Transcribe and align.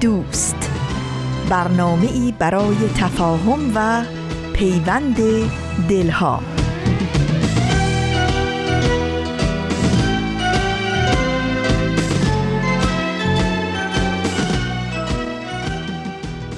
دوست. 0.00 0.70
برنامه 1.50 2.12
ای 2.12 2.34
برای 2.38 2.76
تفاهم 2.96 3.72
و 3.74 4.04
پیوند 4.52 5.16
دلها. 5.88 6.42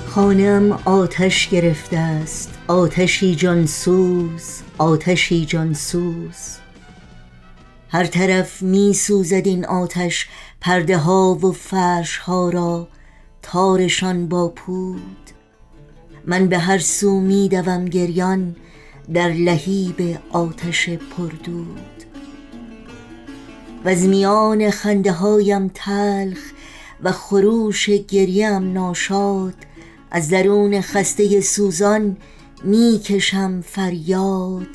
خانم 0.07 0.73
آتش 0.85 1.49
گرفته 1.49 1.99
است. 1.99 2.59
آتشی 2.69 3.35
جانسوز 3.35 4.63
آتشی 4.79 5.47
جانسوز 5.47 6.59
هر 7.91 8.07
طرف 8.07 8.63
می 8.63 8.95
سوزد 8.95 9.47
این 9.47 9.67
آتش 9.67 10.29
پرده 10.61 10.99
ها 10.99 11.35
و 11.35 11.53
فرش 11.53 12.17
ها 12.17 12.51
را. 12.51 12.89
تارشان 13.53 14.29
با 14.29 14.49
پود. 14.49 15.31
من 16.25 16.47
به 16.47 16.59
هر 16.59 16.79
سو 16.79 17.21
می 17.21 17.49
دوم 17.49 17.85
گریان 17.85 18.57
در 19.15 19.29
لهیب 19.29 20.19
آتش 20.31 20.89
پردود. 20.89 22.05
و 23.85 23.89
از 23.89 24.07
میان 24.07 24.71
خنده 24.71 25.13
هایم 25.13 25.71
تلخ 25.75 26.39
و 27.03 27.13
خروش 27.13 27.91
گریم 27.91 28.73
ناشاد 28.73 29.55
از 30.11 30.29
درون 30.29 30.81
خسته 30.81 31.41
سوزان 31.41 32.17
می‌کشم 32.65 33.61
فریاد 33.61 34.69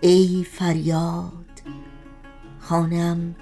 ای 0.00 0.46
فریاد. 0.52 1.32
خانم 2.60 3.34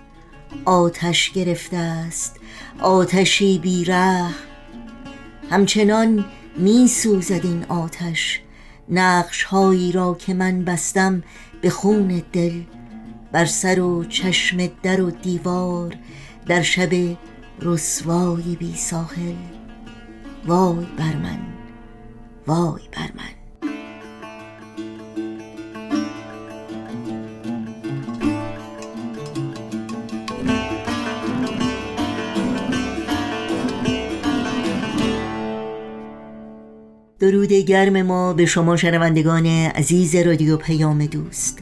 آتش 0.65 1.31
گرفته 1.31 1.77
است 1.77 2.37
آتشی 2.81 3.59
بیره 3.59 4.25
همچنان 5.51 6.25
می 6.57 6.89
سوزد 6.89 7.41
این 7.45 7.65
آتش 7.65 8.41
نقش 8.89 9.43
هایی 9.43 9.93
را 9.93 10.15
که 10.15 10.35
من 10.35 10.65
بستم 10.65 11.23
به 11.61 11.71
خون 11.71 12.23
دل 12.33 12.63
بر 13.33 13.45
سر 13.45 13.81
و 13.81 14.05
چشم 14.05 14.67
در 14.83 15.01
و 15.01 15.11
دیوار 15.11 15.95
در 16.47 16.63
شب 16.63 17.17
رسوای 17.63 18.57
بی 18.57 18.75
ساحل. 18.77 19.35
وای 20.47 20.87
بر 20.99 21.17
من 21.17 21.39
وای 22.47 22.83
بر 22.93 23.11
من. 23.15 23.46
درود 37.19 37.53
گرم 37.53 38.03
ما 38.03 38.33
به 38.33 38.47
شما 38.47 38.77
شنوندگان 38.77 39.47
عزیز 39.47 40.17
رادیو 40.17 40.57
پیام 40.57 41.07
دوست. 41.07 41.59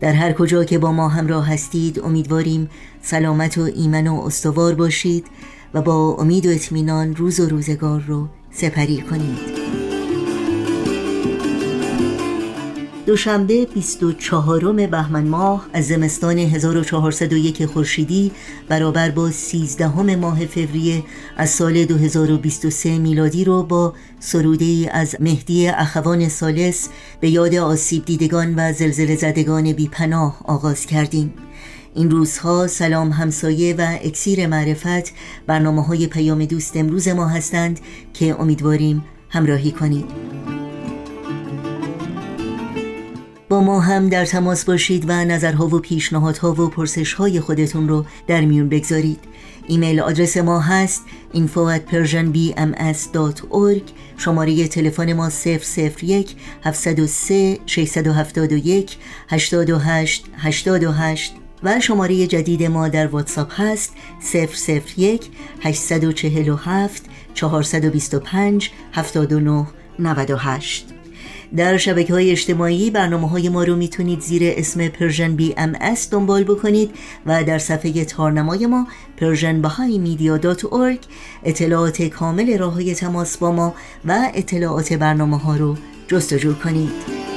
در 0.00 0.12
هر 0.12 0.32
کجا 0.32 0.64
که 0.64 0.78
با 0.78 0.92
ما 0.92 1.08
همراه 1.08 1.48
هستید 1.48 2.00
امیدواریم 2.00 2.70
سلامت 3.02 3.58
و 3.58 3.60
ایمن 3.60 4.06
و 4.06 4.20
استوار 4.20 4.74
باشید 4.74 5.26
و 5.74 5.82
با 5.82 6.16
امید 6.18 6.46
و 6.46 6.50
اطمینان 6.50 7.16
روز 7.16 7.40
و 7.40 7.48
روزگار 7.48 8.00
رو 8.00 8.28
سپری 8.50 9.02
کنید. 9.02 9.81
دوشنبه 13.06 13.66
24 13.74 14.86
بهمن 14.86 15.28
ماه 15.28 15.66
از 15.72 15.86
زمستان 15.86 16.38
1401 16.38 17.66
خورشیدی 17.66 18.32
برابر 18.68 19.10
با 19.10 19.30
13 19.30 20.16
ماه 20.16 20.46
فوریه 20.46 21.02
از 21.36 21.50
سال 21.50 21.84
2023 21.84 22.98
میلادی 22.98 23.44
رو 23.44 23.62
با 23.62 23.94
سروده 24.20 24.90
از 24.92 25.16
مهدی 25.20 25.68
اخوان 25.68 26.28
سالس 26.28 26.88
به 27.20 27.30
یاد 27.30 27.54
آسیب 27.54 28.04
دیدگان 28.04 28.54
و 28.56 28.72
زلزله 28.72 29.16
زدگان 29.16 29.72
بی 29.72 29.88
پناه 29.88 30.40
آغاز 30.44 30.86
کردیم. 30.86 31.34
این 31.94 32.10
روزها 32.10 32.66
سلام 32.66 33.10
همسایه 33.10 33.74
و 33.74 33.98
اکسیر 34.02 34.46
معرفت 34.46 35.12
برنامه 35.46 35.82
های 35.82 36.06
پیام 36.06 36.44
دوست 36.44 36.76
امروز 36.76 37.08
ما 37.08 37.26
هستند 37.26 37.80
که 38.14 38.40
امیدواریم 38.40 39.04
همراهی 39.28 39.72
کنید. 39.72 40.41
با 43.52 43.60
ما 43.60 43.80
هم 43.80 44.08
در 44.08 44.24
تماس 44.24 44.64
باشید 44.64 45.04
و 45.08 45.12
نظرها 45.24 45.66
و 45.66 45.78
پیشنهادها 45.78 46.52
و 46.52 46.68
پرسشهای 46.68 47.40
خودتون 47.40 47.88
رو 47.88 48.04
در 48.26 48.40
میون 48.40 48.68
بگذارید. 48.68 49.18
ایمیل 49.68 50.00
آدرس 50.00 50.36
ما 50.36 50.60
هست 50.60 51.02
info 51.34 51.76
at 51.76 51.80
persianbms.org 51.92 53.82
شماره 54.16 54.68
تلفن 54.68 55.12
ما 55.12 55.30
001 56.02 56.36
703 56.64 57.58
671 57.66 58.96
828 59.28 60.24
828 60.36 61.34
و 61.62 61.80
شماره 61.80 62.26
جدید 62.26 62.62
ما 62.62 62.88
در 62.88 63.06
واتساپ 63.06 63.60
هست 63.60 63.92
001 64.96 65.30
847 65.62 67.04
425 67.34 68.70
79 68.92 69.66
98 69.98 71.01
در 71.56 71.76
شبکه 71.76 72.12
های 72.12 72.30
اجتماعی 72.30 72.90
برنامه 72.90 73.28
های 73.28 73.48
ما 73.48 73.64
رو 73.64 73.76
می‌تونید 73.76 74.20
زیر 74.20 74.42
اسم 74.56 74.88
Persian 74.88 75.36
BMS 75.36 76.10
دنبال 76.10 76.44
بکنید 76.44 76.90
و 77.26 77.44
در 77.44 77.58
صفحه 77.58 78.04
تارنمای 78.04 78.66
ما 78.66 78.86
Persian 79.16 79.62
اطلاعات 81.44 82.02
کامل 82.02 82.58
راه 82.58 82.74
های 82.74 82.94
تماس 82.94 83.36
با 83.36 83.52
ما 83.52 83.74
و 84.04 84.30
اطلاعات 84.34 84.92
برنامه 84.92 85.38
ها 85.38 85.56
رو 85.56 85.76
جستجو 86.08 86.54
کنید. 86.54 87.31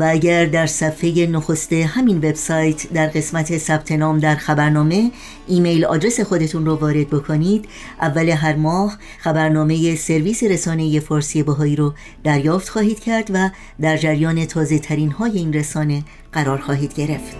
و 0.00 0.04
اگر 0.08 0.46
در 0.46 0.66
صفحه 0.66 1.26
نخست 1.26 1.72
همین 1.72 2.16
وبسایت 2.16 2.92
در 2.92 3.06
قسمت 3.06 3.58
ثبت 3.58 3.92
نام 3.92 4.18
در 4.18 4.34
خبرنامه 4.36 5.10
ایمیل 5.48 5.84
آدرس 5.84 6.20
خودتون 6.20 6.66
رو 6.66 6.74
وارد 6.74 7.08
بکنید. 7.10 7.64
اول 8.00 8.28
هر 8.28 8.56
ماه 8.56 8.98
خبرنامه 9.18 9.96
سرویس 9.96 10.42
رسانه 10.42 11.00
فارسی 11.00 11.42
بهایی 11.42 11.76
رو 11.76 11.94
دریافت 12.24 12.68
خواهید 12.68 13.00
کرد 13.00 13.30
و 13.34 13.50
در 13.80 13.96
جریان 13.96 14.44
تازه 14.44 14.78
ترین 14.78 15.10
های 15.10 15.38
این 15.38 15.52
رسانه 15.52 16.02
قرار 16.32 16.58
خواهید 16.58 16.94
گرفت. 16.94 17.36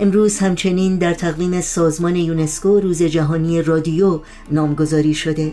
امروز 0.00 0.38
همچنین 0.38 0.98
در 0.98 1.14
تقویم 1.14 1.60
سازمان 1.60 2.16
یونسکو 2.16 2.80
روز 2.80 3.02
جهانی 3.02 3.62
رادیو 3.62 4.20
نامگذاری 4.50 5.14
شده. 5.14 5.52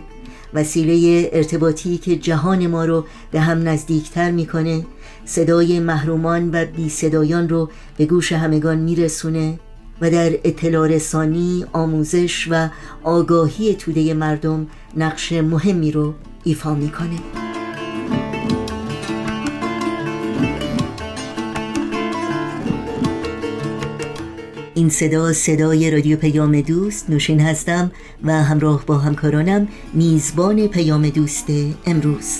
وسیله 0.54 1.30
ارتباطی 1.32 1.98
که 1.98 2.16
جهان 2.16 2.66
ما 2.66 2.84
رو 2.84 3.04
به 3.30 3.40
هم 3.40 3.68
نزدیکتر 3.68 4.30
می‌کنه 4.30 4.86
صدای 5.24 5.80
محرومان 5.80 6.50
و 6.52 6.64
بی 6.64 6.88
صدایان 6.88 7.48
رو 7.48 7.70
به 7.96 8.06
گوش 8.06 8.32
همگان 8.32 8.78
میرسونه 8.78 9.58
و 10.00 10.10
در 10.10 10.32
اطلاع 10.44 10.88
رسانی، 10.88 11.64
آموزش 11.72 12.48
و 12.50 12.68
آگاهی 13.02 13.74
توده 13.74 14.14
مردم 14.14 14.66
نقش 14.96 15.32
مهمی 15.32 15.92
رو 15.92 16.14
ایفا 16.44 16.74
می‌کنه. 16.74 17.18
این 24.82 24.90
صدا 24.90 25.32
صدای 25.32 25.90
رادیو 25.90 26.16
پیام 26.16 26.60
دوست 26.60 27.10
نوشین 27.10 27.40
هستم 27.40 27.92
و 28.24 28.32
همراه 28.32 28.86
با 28.86 28.98
همکارانم 28.98 29.68
میزبان 29.94 30.66
پیام 30.66 31.08
دوست 31.08 31.46
امروز. 31.86 32.38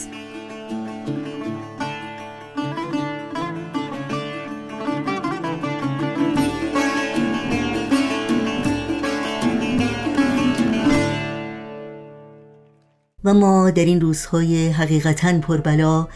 و 13.25 13.35
ما 13.35 13.71
در 13.71 13.85
این 13.85 14.01
روزهای 14.01 14.69
حقیقتا 14.69 15.39
پربلا 15.39 16.09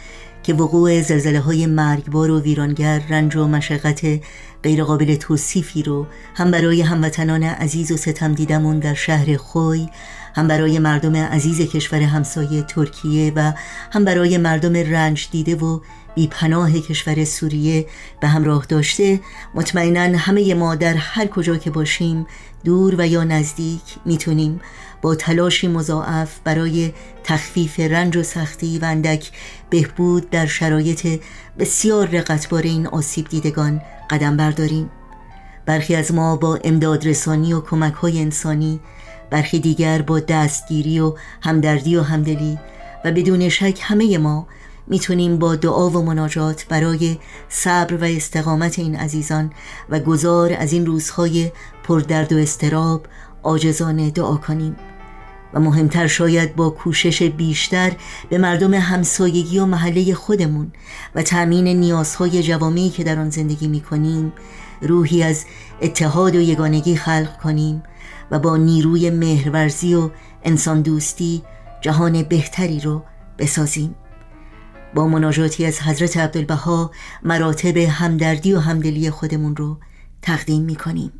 که 0.42 0.54
وقوع 0.54 1.02
زلزله 1.02 1.40
های 1.40 1.66
مرگبار 1.66 2.30
و 2.30 2.40
ویرانگر 2.40 3.02
رنج 3.08 3.36
و 3.36 3.46
مشقت 3.48 4.20
غیرقابل 4.66 5.14
توصیفی 5.14 5.82
رو 5.82 6.06
هم 6.34 6.50
برای 6.50 6.82
هموطنان 6.82 7.42
عزیز 7.42 7.92
و 7.92 7.96
ستم 7.96 8.34
دیدمون 8.34 8.78
در 8.78 8.94
شهر 8.94 9.36
خوی 9.36 9.88
هم 10.34 10.48
برای 10.48 10.78
مردم 10.78 11.16
عزیز 11.16 11.60
کشور 11.60 12.02
همسایه 12.02 12.62
ترکیه 12.62 13.32
و 13.36 13.52
هم 13.92 14.04
برای 14.04 14.38
مردم 14.38 14.76
رنج 14.76 15.28
دیده 15.30 15.56
و 15.56 15.80
بی 16.14 16.26
پناه 16.26 16.72
کشور 16.72 17.24
سوریه 17.24 17.86
به 18.20 18.28
همراه 18.28 18.66
داشته. 18.68 19.20
مطمئنا 19.54 20.18
همه 20.18 20.54
ما 20.54 20.74
در 20.74 20.94
هر 20.94 21.26
کجا 21.26 21.56
که 21.56 21.70
باشیم 21.70 22.26
دور 22.64 22.94
و 22.98 23.06
یا 23.06 23.24
نزدیک 23.24 23.82
می‌تونیم 24.04 24.60
با 25.02 25.14
تلاشی 25.14 25.68
مضاعف 25.68 26.38
برای 26.44 26.92
تخفیف 27.24 27.80
رنج 27.80 28.16
و 28.16 28.22
سختی 28.22 28.78
و 28.78 28.84
اندک 28.84 29.30
بهبود 29.70 30.30
در 30.30 30.46
شرایط 30.46 31.20
بسیار 31.58 32.06
رقتبار 32.06 32.62
این 32.62 32.86
آسیب 32.86 33.28
دیدگان 33.28 33.80
قدم 34.10 34.36
برداریم 34.36 34.90
برخی 35.66 35.94
از 35.94 36.14
ما 36.14 36.36
با 36.36 36.58
امداد 36.64 37.06
رسانی 37.06 37.52
و 37.52 37.60
کمک 37.60 37.94
های 37.94 38.20
انسانی 38.20 38.80
برخی 39.30 39.58
دیگر 39.58 40.02
با 40.02 40.20
دستگیری 40.20 41.00
و 41.00 41.14
همدردی 41.42 41.96
و 41.96 42.02
همدلی 42.02 42.58
و 43.04 43.12
بدون 43.12 43.48
شک 43.48 43.78
همه 43.82 44.18
ما 44.18 44.46
می‌تونیم 44.86 45.38
با 45.38 45.56
دعا 45.56 45.90
و 45.90 46.02
مناجات 46.02 46.66
برای 46.68 47.18
صبر 47.48 47.94
و 47.94 48.04
استقامت 48.04 48.78
این 48.78 48.96
عزیزان 48.96 49.52
و 49.90 50.00
گذار 50.00 50.52
از 50.58 50.72
این 50.72 50.86
روزهای 50.86 51.52
پردرد 51.84 52.32
و 52.32 52.36
استراب 52.36 53.06
آجزانه 53.42 54.10
دعا 54.10 54.36
کنیم. 54.36 54.76
و 55.54 55.60
مهمتر 55.60 56.06
شاید 56.06 56.56
با 56.56 56.70
کوشش 56.70 57.22
بیشتر 57.22 57.92
به 58.28 58.38
مردم 58.38 58.74
همسایگی 58.74 59.58
و 59.58 59.66
محله 59.66 60.14
خودمون 60.14 60.72
و 61.14 61.22
تأمین 61.22 61.68
نیازهای 61.68 62.42
جوامعی 62.42 62.90
که 62.90 63.04
در 63.04 63.18
آن 63.18 63.30
زندگی 63.30 63.68
می 63.68 63.80
کنیم 63.80 64.32
روحی 64.80 65.22
از 65.22 65.44
اتحاد 65.82 66.36
و 66.36 66.40
یگانگی 66.40 66.96
خلق 66.96 67.40
کنیم 67.42 67.82
و 68.30 68.38
با 68.38 68.56
نیروی 68.56 69.10
مهرورزی 69.10 69.94
و 69.94 70.10
انسان 70.44 70.82
دوستی 70.82 71.42
جهان 71.80 72.22
بهتری 72.22 72.80
رو 72.80 73.02
بسازیم. 73.38 73.94
با 74.94 75.08
مناجاتی 75.08 75.66
از 75.66 75.80
حضرت 75.80 76.16
عبدالبها 76.16 76.90
مراتب 77.22 77.76
همدردی 77.76 78.52
و 78.52 78.58
همدلی 78.60 79.10
خودمون 79.10 79.56
رو 79.56 79.78
تقدیم 80.22 80.62
می 80.62 80.76
کنیم 80.76 81.12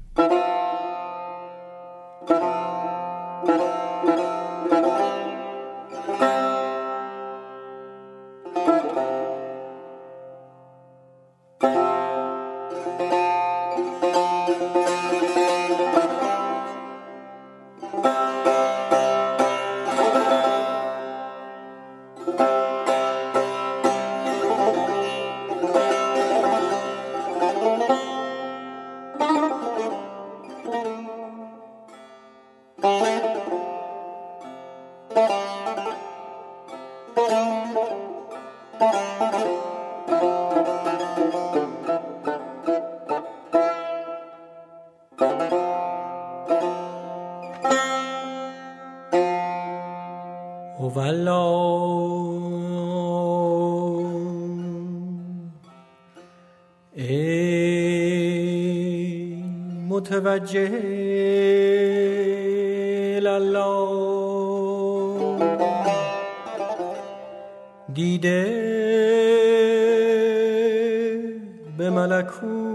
متوجه 59.89 60.71
الله 63.27 64.07
دیده 67.95 68.45
به 71.79 71.91
ملکوت 71.91 72.66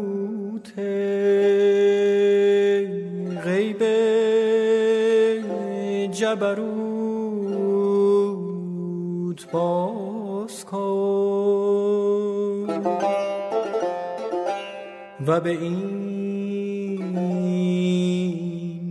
و 15.27 15.39
به 15.39 15.49
این 15.49 16.01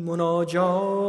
مناجات 0.06 0.99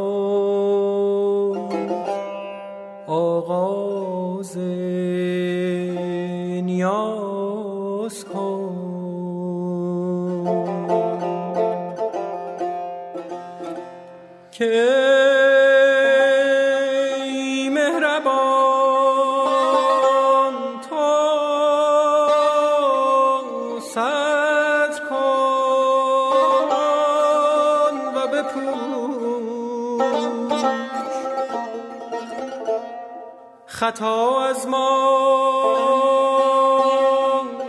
خطا 34.01 34.42
از 34.42 34.68
ما 34.68 35.21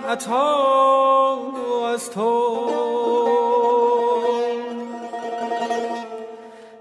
عطا 0.09 1.39
از 1.93 2.11
تو 2.11 2.71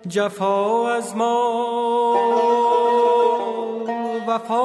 جفا 0.08 0.90
از 0.92 1.16
ما 1.16 2.16
وفا 4.28 4.64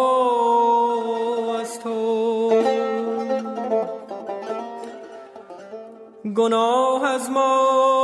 از 1.61 1.81
تو 1.81 2.51
گناه 6.37 7.05
از 7.05 7.31
ما 7.31 7.97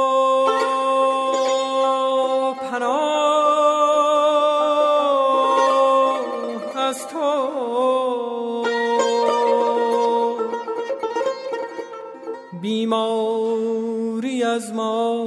بیماری 12.92 14.42
از 14.42 14.72
ما. 14.72 15.26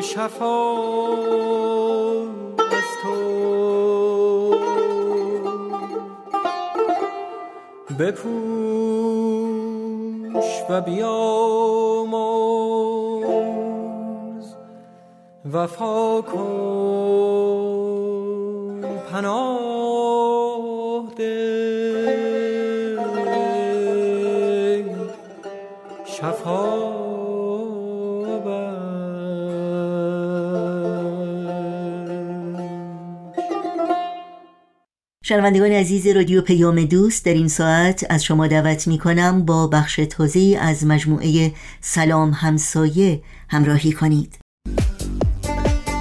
شفا 0.00 0.72
از 2.58 2.88
تو. 3.02 3.14
بپوش 7.98 8.32
و 10.70 10.80
بیاموز 10.80 12.06
وفا 15.52 16.22
کن. 16.22 17.01
شنوندگان 35.32 35.72
عزیز 35.72 36.06
رادیو 36.06 36.42
پیام 36.42 36.84
دوست 36.84 37.24
در 37.24 37.34
این 37.34 37.48
ساعت 37.48 38.06
از 38.10 38.24
شما 38.24 38.46
دعوت 38.46 38.88
می 38.88 38.98
کنم 38.98 39.44
با 39.44 39.66
بخش 39.66 40.00
تازه 40.10 40.58
از 40.60 40.86
مجموعه 40.86 41.52
سلام 41.80 42.30
همسایه 42.30 43.22
همراهی 43.48 43.92
کنید. 43.92 44.38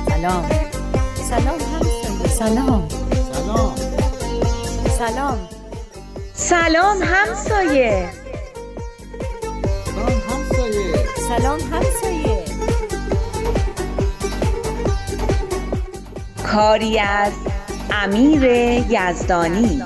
سلام. 0.10 0.50
سلام 1.30 1.60
همسایه. 1.60 2.28
سلام 2.28 2.88
سلام. 3.34 3.76
سلام. 4.98 5.38
سلام 6.34 6.98
همسایه. 7.04 8.10
سلام 9.86 10.22
همسایه. 10.30 10.96
سلام 11.28 11.60
همسایه. 11.60 12.46
کاری 16.44 17.00
از 17.00 17.34
امیر 17.92 18.44
یزدانی. 18.90 19.84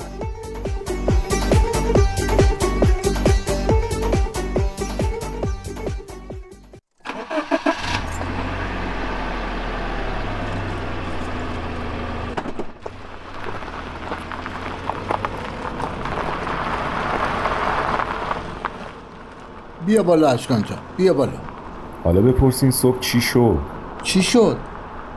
بیا 19.85 20.03
بالا 20.03 20.29
اشکان 20.29 20.63
جان 20.63 20.77
بیا 20.97 21.13
بالا. 21.13 21.31
حالا 22.03 22.21
بپرسین 22.21 22.71
صبح 22.71 22.99
چی 22.99 23.21
شد؟ 23.21 23.57
چی 24.03 24.23
شد؟ 24.23 24.57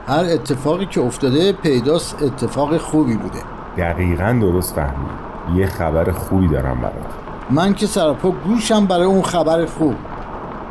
هر 0.09 0.25
اتفاقی 0.25 0.85
که 0.85 1.01
افتاده 1.01 1.53
پیداست 1.53 2.23
اتفاق 2.23 2.77
خوبی 2.77 3.15
بوده. 3.15 3.39
دقیقا 3.77 4.37
درست 4.41 4.75
فهمید 4.75 5.09
یه 5.55 5.65
خبر 5.65 6.11
خوبی 6.11 6.47
دارم 6.47 6.81
برات. 6.81 7.13
من 7.49 7.73
که 7.73 7.87
سرپا 7.87 8.31
گوشم 8.31 8.85
برای 8.85 9.05
اون 9.05 9.21
خبر 9.21 9.65
خوب. 9.65 9.95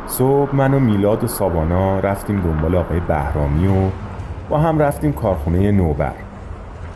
صبح 0.07 0.55
من 0.55 0.73
و 0.73 0.79
میلاد 0.79 1.23
و 1.23 1.27
سابانا 1.27 1.99
رفتیم 1.99 2.41
دنبال 2.41 2.75
آقای 2.75 2.99
بهرامی 2.99 3.67
و 3.67 3.89
با 4.49 4.59
هم 4.59 4.79
رفتیم 4.79 5.13
کارخونه 5.13 5.71
نوبر. 5.71 6.13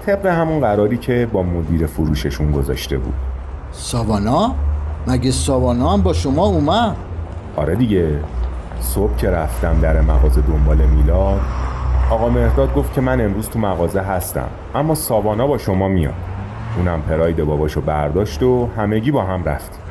طبق 0.06 0.26
همون 0.26 0.60
قراری 0.60 0.98
که 0.98 1.30
با 1.34 1.44
مدیر 1.44 1.88
فروششون 1.88 2.52
گذاشته 2.52 2.98
بود. 2.98 3.14
ساوانا 3.72 4.56
مگه 5.08 5.32
ساوانا 5.32 5.90
هم 5.90 6.02
با 6.02 6.14
شما 6.14 6.46
اومد؟ 6.46 6.96
آره 7.56 7.76
دیگه. 7.76 8.20
صبح 8.80 9.16
که 9.16 9.30
رفتم 9.30 9.80
در 9.82 10.02
مغازه 10.02 10.42
دنبال 10.42 10.78
میلاد 10.78 11.42
آقا 12.13 12.29
مهرداد 12.29 12.74
گفت 12.74 12.93
که 12.93 13.01
من 13.01 13.22
امروز 13.22 13.50
تو 13.50 13.60
مغازه 13.60 14.01
هستم. 14.01 14.48
اما 14.75 14.96
ساوانا 14.96 15.48
با 15.48 15.58
شما 15.58 15.88
میاد. 15.88 16.13
اونم 16.77 17.01
پراید 17.01 17.43
باباشو 17.43 17.82
برداشت 17.82 18.43
و 18.43 18.70
همگی 18.77 19.12
با 19.12 19.24
هم 19.24 19.43
رفتیم. 19.43 19.82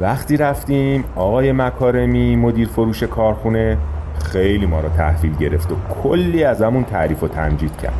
وقتی 0.00 0.36
رفتیم 0.36 1.04
آقای 1.16 1.52
مکارمی 1.52 2.36
مدیر 2.36 2.68
فروش 2.68 3.02
کارخونه 3.02 3.78
خیلی 4.18 4.66
ما 4.66 4.80
رو 4.80 4.88
تحویل 4.88 5.36
گرفت 5.36 5.72
و 5.72 5.74
کلی 6.02 6.44
از 6.44 6.62
همون 6.62 6.84
تعریف 6.84 7.22
و 7.22 7.28
تمجید 7.28 7.76
کرد. 7.76 7.94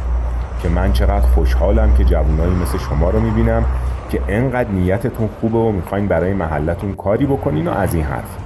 که 0.63 0.69
من 0.69 0.93
چقدر 0.93 1.27
خوشحالم 1.27 1.95
که 1.95 2.05
جوانایی 2.05 2.55
مثل 2.55 2.79
شما 2.79 3.11
رو 3.11 3.21
می‌بینم 3.21 3.65
که 4.11 4.21
انقدر 4.29 4.71
نیتتون 4.71 5.29
خوبه 5.41 5.59
و 5.59 5.73
می‌خواین 5.73 6.09
برای 6.09 6.35
محلتون 6.35 6.93
کاری 6.95 7.27
بکنین 7.27 7.69
و 7.69 7.71
از 7.71 7.95
این 7.95 8.05
حرف. 8.05 8.37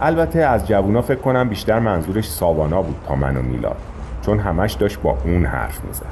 البته 0.00 0.38
از 0.38 0.68
جوونا 0.68 1.02
فکر 1.02 1.20
کنم 1.20 1.48
بیشتر 1.48 1.78
منظورش 1.78 2.28
ساوانا 2.28 2.82
بود 2.82 2.96
تا 3.08 3.14
من 3.14 3.36
و 3.36 3.42
میلاد. 3.42 3.76
چون 4.22 4.38
همش 4.38 4.72
داشت 4.72 5.00
با 5.00 5.18
اون 5.24 5.46
حرف 5.46 5.84
می‌زد. 5.84 6.06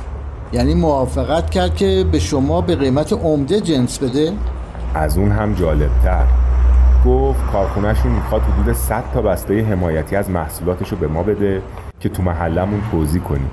یعنی 0.52 0.74
موافقت 0.74 1.50
کرد 1.50 1.74
که 1.74 2.04
به 2.12 2.18
شما 2.18 2.60
به 2.60 2.76
قیمت 2.76 3.12
عمده 3.12 3.60
جنس 3.60 3.98
بده؟ 3.98 4.32
از 4.94 5.18
اون 5.18 5.32
هم 5.32 5.54
جالبتر. 5.54 6.24
گفت 7.06 7.46
کارخونهشون 7.52 8.12
می‌خواد 8.12 8.42
حدود 8.42 8.74
100 8.74 9.04
تا 9.14 9.22
بسته 9.22 9.64
حمایتی 9.64 10.16
از 10.16 10.30
محصولاتشو 10.30 10.96
به 10.96 11.08
ما 11.08 11.22
بده 11.22 11.62
که 12.00 12.08
تو 12.08 12.22
محلمون 12.22 12.80
توضیح 12.90 13.22
کنیم. 13.22 13.50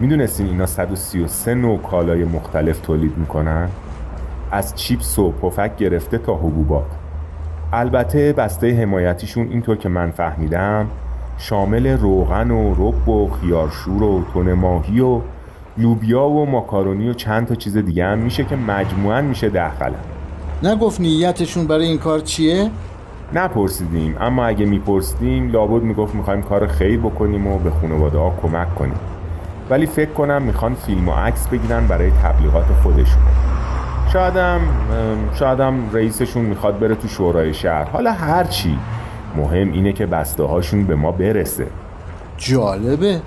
می‌دونستین 0.00 0.46
اینا 0.46 0.66
133 0.66 1.54
نوع 1.54 1.78
کالای 1.78 2.24
مختلف 2.24 2.80
تولید 2.80 3.18
می‌کنن؟ 3.18 3.68
از 4.50 4.74
چیپس 4.74 5.18
و 5.18 5.32
پفک 5.32 5.76
گرفته 5.76 6.18
تا 6.18 6.34
حبوبات. 6.34 6.86
البته 7.72 8.32
بسته 8.32 8.82
حمایتیشون 8.82 9.48
اینطور 9.48 9.76
که 9.76 9.88
من 9.88 10.10
فهمیدم 10.10 10.86
شامل 11.42 11.86
روغن 11.86 12.50
و 12.50 12.74
رب 12.78 13.08
و 13.08 13.30
خیارشور 13.40 14.02
و 14.02 14.24
تون 14.32 14.52
ماهی 14.52 15.00
و 15.00 15.20
لوبیا 15.78 16.28
و 16.28 16.46
ماکارونی 16.46 17.08
و 17.08 17.12
چند 17.12 17.46
تا 17.46 17.54
چیز 17.54 17.76
دیگه 17.76 18.04
هم 18.04 18.18
میشه 18.18 18.44
که 18.44 18.56
مجموعا 18.56 19.22
میشه 19.22 19.48
ده 19.48 19.68
قلم. 19.68 19.94
نگفت 20.62 21.00
نیتشون 21.00 21.66
برای 21.66 21.86
این 21.86 21.98
کار 21.98 22.20
چیه؟ 22.20 22.70
نپرسیدیم 23.34 24.16
اما 24.20 24.44
اگه 24.44 24.66
میپرسیدیم 24.66 25.50
لابد 25.50 25.82
می‌گفت 25.82 26.14
می‌خوایم 26.14 26.42
کار 26.42 26.66
خیر 26.66 27.00
بکنیم 27.00 27.46
و 27.46 27.58
به 27.58 27.70
خانواده 27.70 28.18
ها 28.18 28.34
کمک 28.42 28.74
کنیم. 28.74 29.00
ولی 29.70 29.86
فکر 29.86 30.10
کنم 30.10 30.42
می‌خوان 30.42 30.74
فیلم 30.74 31.08
و 31.08 31.12
عکس 31.12 31.48
بگیرن 31.48 31.86
برای 31.86 32.10
تبلیغات 32.10 32.66
خودشون. 32.82 33.22
شایدم 34.12 34.60
شایدم 35.34 35.74
رئیسشون 35.92 36.44
می‌خواد 36.44 36.78
بره 36.78 36.94
تو 36.94 37.08
شورای 37.08 37.54
شهر. 37.54 37.84
حالا 37.84 38.12
هرچی 38.12 38.78
مهم 39.36 39.72
اینه 39.72 39.92
که 39.92 40.06
بسته 40.06 40.42
هاشون 40.42 40.86
به 40.86 40.94
ما 40.94 41.12
برسه. 41.12 41.66
جالبه. 42.38 43.20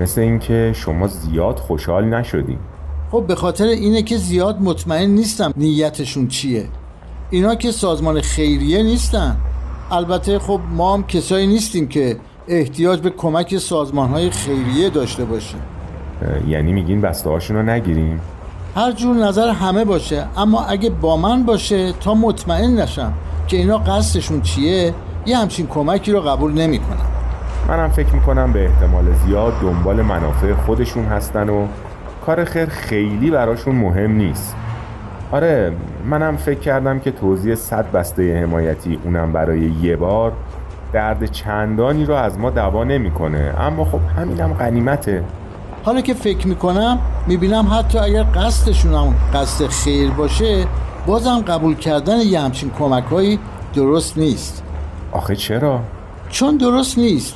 مثل 0.00 0.20
اینکه 0.20 0.72
شما 0.74 1.06
زیاد 1.06 1.56
خوشحال 1.56 2.04
نشدیم 2.04 2.58
خب 3.10 3.24
به 3.26 3.34
خاطر 3.34 3.64
اینه 3.64 4.02
که 4.02 4.16
زیاد 4.16 4.60
مطمئن 4.60 5.10
نیستم 5.10 5.52
نیتشون 5.56 6.28
چیه. 6.28 6.64
اینا 7.30 7.54
که 7.54 7.72
سازمان 7.72 8.20
خیریه 8.20 8.82
نیستن. 8.82 9.36
البته 9.90 10.38
خب 10.38 10.60
ما 10.70 10.94
هم 10.94 11.06
کسایی 11.06 11.46
نیستیم 11.46 11.88
که 11.88 12.16
احتیاج 12.48 13.00
به 13.00 13.10
کمک 13.10 13.58
سازمان 13.58 14.08
های 14.08 14.30
خیریه 14.30 14.90
داشته 14.90 15.24
باشیم 15.24 15.60
یعنی 16.48 16.72
میگین 16.72 17.00
بسته 17.00 17.30
هاشون 17.30 17.56
رو 17.56 17.62
نگیریم؟ 17.62 18.20
هر 18.76 18.92
جور 18.92 19.16
نظر 19.16 19.48
همه 19.48 19.84
باشه 19.84 20.26
اما 20.36 20.64
اگه 20.64 20.90
با 20.90 21.16
من 21.16 21.42
باشه 21.42 21.92
تا 21.92 22.14
مطمئن 22.14 22.80
نشم 22.80 23.12
که 23.48 23.56
اینا 23.56 23.78
قصدشون 23.78 24.40
چیه 24.40 24.94
یه 25.26 25.38
همچین 25.38 25.66
کمکی 25.66 26.12
رو 26.12 26.20
قبول 26.20 26.52
نمی‌کنم. 26.52 27.06
منم 27.68 27.88
فکر 27.88 28.14
می‌کنم 28.14 28.52
به 28.52 28.64
احتمال 28.64 29.04
زیاد 29.26 29.52
دنبال 29.62 30.02
منافع 30.02 30.54
خودشون 30.54 31.04
هستن 31.04 31.48
و 31.48 31.66
کار 32.26 32.44
خیر 32.44 32.66
خیلی 32.66 33.30
براشون 33.30 33.74
مهم 33.74 34.12
نیست. 34.12 34.56
آره 35.32 35.72
منم 36.04 36.36
فکر 36.36 36.58
کردم 36.60 36.98
که 36.98 37.10
توضیح 37.10 37.54
صد 37.54 37.92
بسته 37.92 38.42
حمایتی 38.42 38.98
اونم 39.04 39.32
برای 39.32 39.72
یه 39.82 39.96
بار 39.96 40.32
درد 40.92 41.30
چندانی 41.30 42.04
رو 42.04 42.14
از 42.14 42.38
ما 42.38 42.50
دوا 42.50 42.84
نمی‌کنه. 42.84 43.54
اما 43.58 43.84
خب 43.84 44.00
همینم 44.18 44.52
غنیمته. 44.52 45.24
حالا 45.84 46.00
که 46.00 46.14
فکر 46.14 46.46
می‌کنم 46.46 46.98
می‌بینم 47.26 47.68
حتی 47.78 47.98
اگر 47.98 48.22
قصدشون 48.22 48.94
هم 48.94 49.14
قصد 49.34 49.66
خیر 49.66 50.10
باشه 50.10 50.64
بازم 51.06 51.40
قبول 51.40 51.74
کردن 51.74 52.18
یه 52.18 52.40
همچین 52.40 52.70
کمکهایی 52.78 53.38
درست 53.74 54.18
نیست. 54.18 54.62
آخه 55.12 55.36
چرا؟ 55.36 55.80
چون 56.30 56.56
درست 56.56 56.98
نیست. 56.98 57.34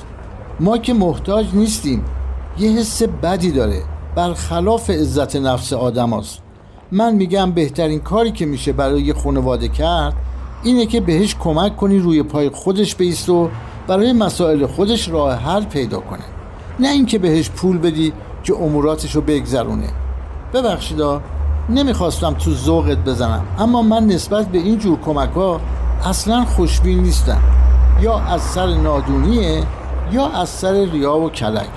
ما 0.60 0.78
که 0.78 0.94
محتاج 0.94 1.46
نیستیم. 1.52 2.04
یه 2.58 2.70
حس 2.70 3.02
بدی 3.02 3.50
داره. 3.50 3.82
برخلاف 4.14 4.90
عزت 4.90 5.36
نفس 5.36 5.72
آدم 5.72 6.18
هست. 6.18 6.38
من 6.92 7.14
میگم 7.14 7.52
بهترین 7.52 8.00
کاری 8.00 8.32
که 8.32 8.46
میشه 8.46 8.72
برای 8.72 9.02
یه 9.02 9.14
خانواده 9.14 9.68
کرد 9.68 10.14
اینه 10.62 10.86
که 10.86 11.00
بهش 11.00 11.36
کمک 11.40 11.76
کنی 11.76 11.98
روی 11.98 12.22
پای 12.22 12.50
خودش 12.50 12.96
بیست 12.96 13.28
و 13.28 13.50
برای 13.86 14.12
مسائل 14.12 14.66
خودش 14.66 15.08
راه 15.08 15.34
حل 15.34 15.64
پیدا 15.64 16.00
کنه. 16.00 16.24
نه 16.80 16.88
اینکه 16.88 17.18
بهش 17.18 17.50
پول 17.50 17.78
بدی 17.78 18.12
که 18.42 18.54
اموراتشو 18.54 19.20
بگذرونه. 19.20 19.88
ببخشیدا 20.54 21.20
نمی‌خواستم 21.68 22.34
تو 22.34 22.50
ذوقت 22.54 22.98
بزنم 22.98 23.44
اما 23.58 23.82
من 23.82 24.06
نسبت 24.06 24.48
به 24.48 24.58
این 24.58 24.78
جور 24.78 24.98
کمک 25.00 25.30
ها 25.30 25.60
اصلا 26.04 26.44
خوشبین 26.44 27.00
نیستم. 27.00 27.63
یا 28.00 28.18
از 28.18 28.40
سر 28.40 28.66
نادونیه 28.66 29.62
یا 30.12 30.26
از 30.26 30.48
سر 30.48 30.72
ریا 30.72 31.16
و 31.16 31.30
کلک. 31.30 31.68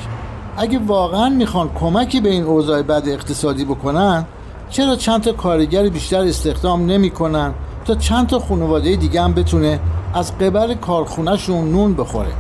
اگه 0.58 0.80
واقعا 0.88 1.30
می‌خوان 1.30 1.70
کمکی 1.76 2.22
به 2.22 2.30
این 2.30 2.44
اوضاع 2.44 2.82
بد 2.82 3.04
اقتصادی 3.08 3.66
بکنن 3.66 4.26
چرا 4.70 4.96
چند 4.96 5.22
تا 5.22 5.32
کارگر 5.32 5.90
بیشتر 5.90 6.22
استخدام 6.22 6.86
نمی‌کنن 6.86 7.54
تا 7.86 7.96
چند 7.96 8.28
تا 8.28 8.40
خانواده 8.40 8.96
دیگه 8.96 9.22
هم 9.22 9.34
بتونه 9.34 9.80
از 10.14 10.38
قبل 10.38 10.74
کارخونهشون 10.74 11.72
نون 11.72 11.94
بخوره؟ 11.94 12.32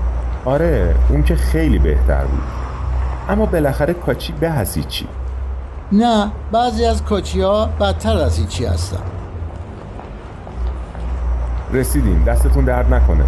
آره 0.46 0.96
اون 1.10 1.24
که 1.24 1.36
خیلی 1.36 1.79
بهتر 1.79 2.25
بود. 2.25 2.43
اما 3.29 3.46
بالاخره 3.46 3.93
کاچی 3.93 4.34
به 4.34 4.67
چی. 4.89 5.07
نه 5.91 6.31
بعضی 6.51 6.86
از 6.86 7.03
کاچی 7.03 7.41
ها 7.41 7.65
بدتر 7.65 8.17
از 8.17 8.38
هیچی 8.38 8.65
هستن. 8.65 9.01
رسیدیم. 11.74 12.24
دستتون 12.24 12.65
درد 12.65 12.93
نکنه. 12.93 13.24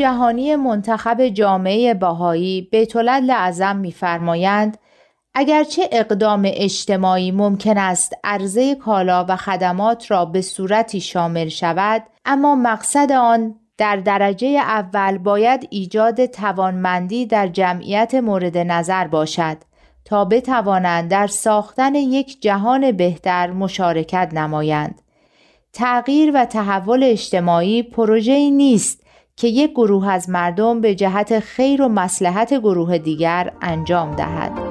جهانی 0.00 0.56
منتخب 0.56 1.28
جامعه 1.28 1.94
باهایی 1.94 2.68
بیت 2.72 2.96
لعظم 2.96 3.76
میفرمایند 3.76 4.78
اگرچه 5.34 5.88
اقدام 5.92 6.42
اجتماعی 6.46 7.30
ممکن 7.30 7.78
است 7.78 8.12
عرضه 8.24 8.74
کالا 8.74 9.26
و 9.28 9.36
خدمات 9.36 10.10
را 10.10 10.24
به 10.24 10.40
صورتی 10.40 11.00
شامل 11.00 11.48
شود 11.48 12.02
اما 12.24 12.54
مقصد 12.54 13.12
آن 13.12 13.54
در 13.78 13.96
درجه 13.96 14.48
اول 14.48 15.18
باید 15.18 15.68
ایجاد 15.70 16.26
توانمندی 16.26 17.26
در 17.26 17.48
جمعیت 17.48 18.14
مورد 18.14 18.58
نظر 18.58 19.06
باشد 19.06 19.56
تا 20.04 20.24
بتوانند 20.24 21.10
در 21.10 21.26
ساختن 21.26 21.94
یک 21.94 22.42
جهان 22.42 22.92
بهتر 22.92 23.50
مشارکت 23.50 24.30
نمایند. 24.32 25.02
تغییر 25.72 26.32
و 26.34 26.44
تحول 26.44 27.04
اجتماعی 27.04 27.82
پروژه‌ای 27.82 28.50
نیست 28.50 29.09
که 29.40 29.48
یک 29.48 29.70
گروه 29.70 30.08
از 30.08 30.30
مردم 30.30 30.80
به 30.80 30.94
جهت 30.94 31.40
خیر 31.40 31.82
و 31.82 31.88
مسلحت 31.88 32.54
گروه 32.54 32.98
دیگر 32.98 33.52
انجام 33.62 34.14
دهد. 34.14 34.69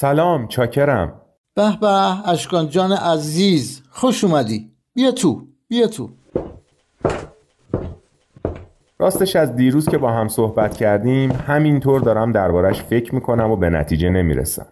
سلام 0.00 0.48
چاکرم 0.48 1.20
به 1.54 1.78
به 1.80 2.28
اشکان 2.28 2.68
جان 2.68 2.92
عزیز 2.92 3.82
خوش 3.90 4.24
اومدی 4.24 4.70
بیا 4.94 5.12
تو 5.12 5.46
بیا 5.68 5.86
تو 5.86 6.10
راستش 8.98 9.36
از 9.36 9.56
دیروز 9.56 9.88
که 9.88 9.98
با 9.98 10.12
هم 10.12 10.28
صحبت 10.28 10.76
کردیم 10.76 11.30
همینطور 11.32 12.00
دارم 12.00 12.32
دربارش 12.32 12.82
فکر 12.82 13.14
می‌کنم 13.14 13.50
و 13.50 13.56
به 13.56 13.70
نتیجه 13.70 14.10
نمی‌رسم 14.10 14.66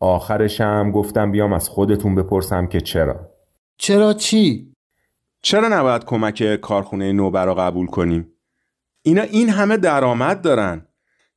آخرشم 0.00 0.90
گفتم 0.90 1.30
بیام 1.30 1.52
از 1.52 1.68
خودتون 1.68 2.14
بپرسم 2.14 2.66
که 2.66 2.80
چرا 2.80 3.16
چرا 3.76 4.12
چی؟ 4.12 4.72
چرا 5.42 5.68
نباید 5.68 6.04
کمک 6.04 6.56
کارخونه 6.56 7.12
نوبر 7.12 7.46
را 7.46 7.54
قبول 7.54 7.86
کنیم؟ 7.86 8.32
اینا 9.02 9.22
این 9.22 9.48
همه 9.48 9.76
درآمد 9.76 10.42
دارن 10.42 10.86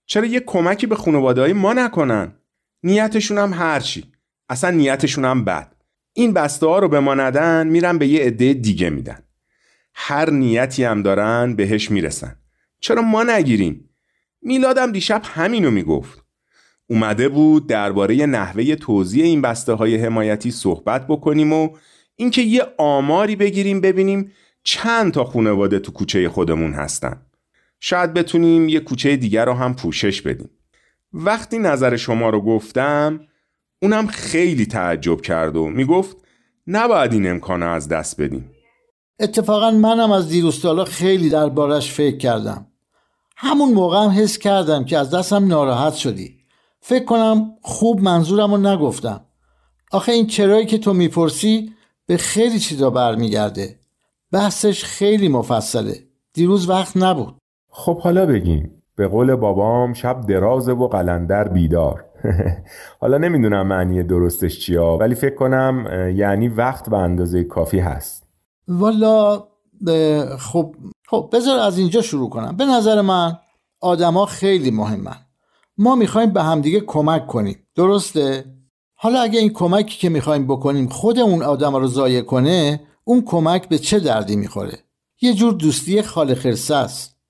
چرا 0.06 0.26
یه 0.26 0.40
کمکی 0.40 0.88
به 0.88 0.96
خانواده 0.96 1.42
های 1.42 1.54
ما 1.54 1.74
نکنن؟ 1.74 2.41
نیتشون 2.84 3.38
هم 3.38 3.54
هرچی. 3.54 4.12
اصلا 4.50 4.70
نیتشون 4.70 5.26
هم 5.26 5.46
بد. 5.46 5.76
این 6.14 6.34
بسته 6.34 6.66
ها 6.66 6.80
رو 6.80 6.88
به 6.88 7.00
ما 7.00 7.16
ندن 7.16 7.68
میرن 7.68 7.98
به 7.98 8.08
یه 8.08 8.24
عده 8.24 8.54
دیگه 8.54 8.90
میدن. 8.90 9.24
هر 9.94 10.30
نیتی 10.30 10.84
هم 10.84 11.02
دارن 11.02 11.56
بهش 11.56 11.92
می‌رسن. 11.92 12.36
چرا 12.80 13.02
ما 13.02 13.24
نگیریم؟ 13.24 13.90
میلادم 14.42 14.92
دیشب 14.92 15.22
همینو 15.26 15.72
می‌گفت. 15.72 16.26
اومده 16.88 17.30
بود 17.30 17.68
درباره 17.68 18.26
نحوه 18.26 18.76
توزیع 18.76 19.24
این 19.24 19.42
بسته 19.42 19.74
های 19.74 19.96
حمایتی 19.96 20.52
صحبت 20.52 21.08
بکنیم 21.08 21.54
و 21.54 21.70
اینکه 22.16 22.42
یه 22.42 22.64
آماری 22.78 23.36
بگیریم 23.36 23.82
ببینیم 23.82 24.32
چند 24.64 25.14
تا 25.14 25.24
خانواده 25.24 25.80
تو 25.80 25.92
کوچه 25.92 26.30
خودمون 26.30 26.74
هستن. 26.74 27.26
شاید 27.80 28.14
بتونیم 28.14 28.70
یه 28.70 28.80
کوچه 28.80 29.16
دیگر 29.16 29.46
رو 29.46 29.54
هم 29.54 29.76
پوشش 29.76 30.22
بدیم. 30.22 30.50
وقتی 31.14 31.60
نظر 31.60 31.96
شما 31.96 32.30
رو 32.30 32.42
گفتم 32.42 33.20
اونم 33.82 34.08
خیلی 34.08 34.66
تعجب 34.66 35.22
کرد 35.22 35.56
و 35.56 35.68
می‌گفت 35.68 36.18
نباید 36.68 37.14
این 37.14 37.30
امکانه 37.30 37.66
از 37.66 37.88
دست 37.88 38.22
بدیم. 38.22 38.52
اتفاقا 39.20 39.72
منم 39.72 40.12
از 40.12 40.30
دیروز 40.30 40.66
خیلی 40.88 41.30
دربارش 41.30 41.92
فکر 41.92 42.18
کردم. 42.18 42.68
همون 43.38 43.74
موقع 43.74 44.04
هم 44.04 44.10
حس 44.10 44.38
کردم 44.38 44.86
که 44.86 44.98
از 44.98 45.12
دستم 45.12 45.48
ناراحت 45.48 45.94
شدی. 45.94 46.38
فکر 46.82 47.06
کنم 47.06 47.56
خوب 47.62 48.02
منظورم 48.02 48.52
رو 48.54 48.58
نگفتم. 48.58 49.26
آخه 49.92 50.12
این 50.12 50.28
چرایی 50.28 50.66
که 50.66 50.78
تو 50.78 50.94
می‌پرسی 50.94 51.74
به 52.06 52.18
خیلی 52.18 52.60
چیزا 52.60 52.90
برمیگرده. 52.90 53.80
بحثش 54.32 54.84
خیلی 54.84 55.28
مفصله. 55.28 56.04
دیروز 56.34 56.70
وقت 56.70 56.98
نبود. 56.98 57.36
خب 57.70 58.02
حالا 58.02 58.26
بگیم. 58.26 58.81
به 58.96 59.08
قول 59.08 59.36
بابام 59.36 59.94
شب 59.94 60.22
درازه 60.22 60.72
و 60.72 60.88
قلندر 60.88 61.48
بیدار. 61.48 62.06
حالا 63.02 63.18
نمی‌دونم 63.18 63.68
معنی 63.68 64.04
درستش 64.04 64.60
چیا 64.60 64.98
ولی 64.98 65.16
فکر 65.16 65.36
کنم 65.36 65.88
یعنی 66.16 66.48
وقت 66.48 66.90
به 66.90 66.98
اندازه 66.98 67.44
کافی 67.44 67.80
هست. 67.80 68.24
والا 68.68 69.44
خب 70.40 70.76
خب 71.08 71.30
بذار 71.34 71.60
از 71.60 71.78
اینجا 71.78 72.02
شروع 72.02 72.30
کنم. 72.30 72.58
به 72.58 72.66
نظر 72.66 73.02
من 73.02 73.38
آدما 73.80 74.26
خیلی 74.26 74.72
مهمن. 74.72 75.16
ما 75.78 75.96
می‌خوایم 75.96 76.30
به 76.30 76.44
همدیگه 76.44 76.80
کمک 76.80 77.28
کنیم. 77.28 77.68
درسته؟ 77.76 78.46
حالا 78.96 79.22
اگه 79.22 79.40
این 79.40 79.54
کمکی 79.54 80.00
که 80.00 80.10
می‌خوایم 80.10 80.48
بکنیم 80.48 80.88
خود 80.88 81.20
اون 81.20 81.44
آدم 81.44 81.76
رو 81.76 81.88
ضایع 81.88 82.22
کنه 82.22 82.82
اون 83.04 83.22
کمک 83.26 83.70
به 83.70 83.78
چه 83.78 84.00
دردی 84.00 84.36
می‌خوره؟ 84.36 84.78
یه 85.22 85.34
جور 85.34 85.54
دوستی 85.54 86.02
خال 86.02 86.36
خرسه 86.36 86.76
است. 86.76 87.21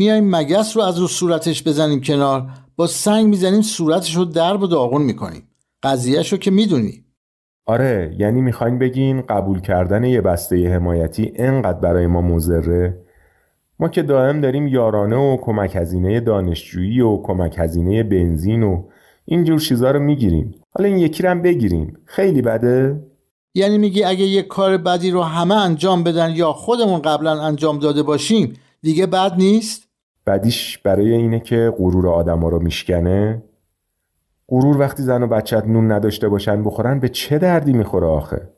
میایم 0.00 0.30
مگس 0.30 0.76
رو 0.76 0.82
از 0.82 0.98
رو 0.98 1.06
صورتش 1.06 1.62
بزنیم 1.62 2.00
کنار. 2.00 2.46
با 2.76 2.86
سنگ 2.86 3.26
می‌زنیم 3.26 3.62
صورتش 3.62 4.16
رو 4.16 4.24
درب 4.24 4.62
و 4.62 4.66
داغون 4.66 5.02
می‌کنیم. 5.02 5.42
قضیهش 5.82 6.32
رو 6.32 6.38
که 6.38 6.50
می‌دونی. 6.50 7.04
آره 7.66 8.16
یعنی 8.18 8.40
می‌خواین 8.40 8.78
بگین 8.78 9.22
قبول 9.22 9.60
کردن 9.60 10.04
یه 10.04 10.20
بسته 10.20 10.74
حمایتی 10.74 11.32
انقدر 11.36 11.80
برای 11.80 12.06
ما 12.06 12.20
مزره 12.20 12.98
ما 13.80 13.88
که 13.88 14.02
دائم 14.02 14.40
داریم 14.40 14.68
یارانه 14.68 15.16
و 15.16 15.36
کمک 15.36 15.76
هزینه 15.76 16.20
دانشجویی 16.20 17.00
و 17.00 17.16
کمک 17.22 17.54
هزینه 17.58 18.02
بنزین 18.02 18.62
و 18.62 18.84
اینجور 19.24 19.60
چیزا 19.60 19.90
رو 19.90 20.00
می‌گیریم. 20.00 20.54
حالا 20.74 20.88
این 20.88 20.98
یکی 20.98 21.22
رو 21.22 21.30
هم 21.30 21.42
بگیریم. 21.42 21.96
خیلی 22.04 22.42
بده؟ 22.42 23.04
یعنی 23.54 23.78
میگی 23.78 24.02
اگه 24.02 24.24
یه 24.24 24.42
کار 24.42 24.76
بدی 24.76 25.10
رو 25.10 25.22
همه 25.22 25.54
انجام 25.54 26.04
بدن 26.04 26.30
یا 26.30 26.52
خودمون 26.52 27.02
قبلا 27.02 27.42
انجام 27.42 27.78
داده 27.78 28.02
باشیم 28.02 28.52
دیگه 28.82 29.06
بد 29.06 29.34
نیست؟ 29.36 29.89
بدیش 30.30 30.78
برای 30.78 31.12
اینه 31.12 31.40
که 31.40 31.72
غرور 31.78 32.08
آدما 32.08 32.48
رو 32.48 32.62
میشکنه. 32.62 33.42
غرور 34.48 34.78
وقتی 34.78 35.02
زن 35.02 35.22
و 35.22 35.26
بچت 35.26 35.66
نون 35.66 35.92
نداشته 35.92 36.28
باشن 36.28 36.64
بخورن 36.64 37.00
به 37.00 37.08
چه 37.08 37.38
دردی 37.38 37.72
می‌خوره 37.72 38.06
آخه؟ 38.06 38.50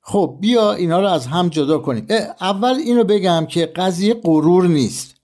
خب 0.00 0.36
بیا 0.40 0.72
اینا 0.72 1.00
رو 1.00 1.06
از 1.06 1.26
هم 1.26 1.48
جدا 1.48 1.78
کنیم. 1.78 2.06
اول 2.40 2.74
اینو 2.74 3.04
بگم 3.04 3.46
که 3.48 3.66
قضیه 3.66 4.14
غرور 4.14 4.66
نیست. 4.66 5.14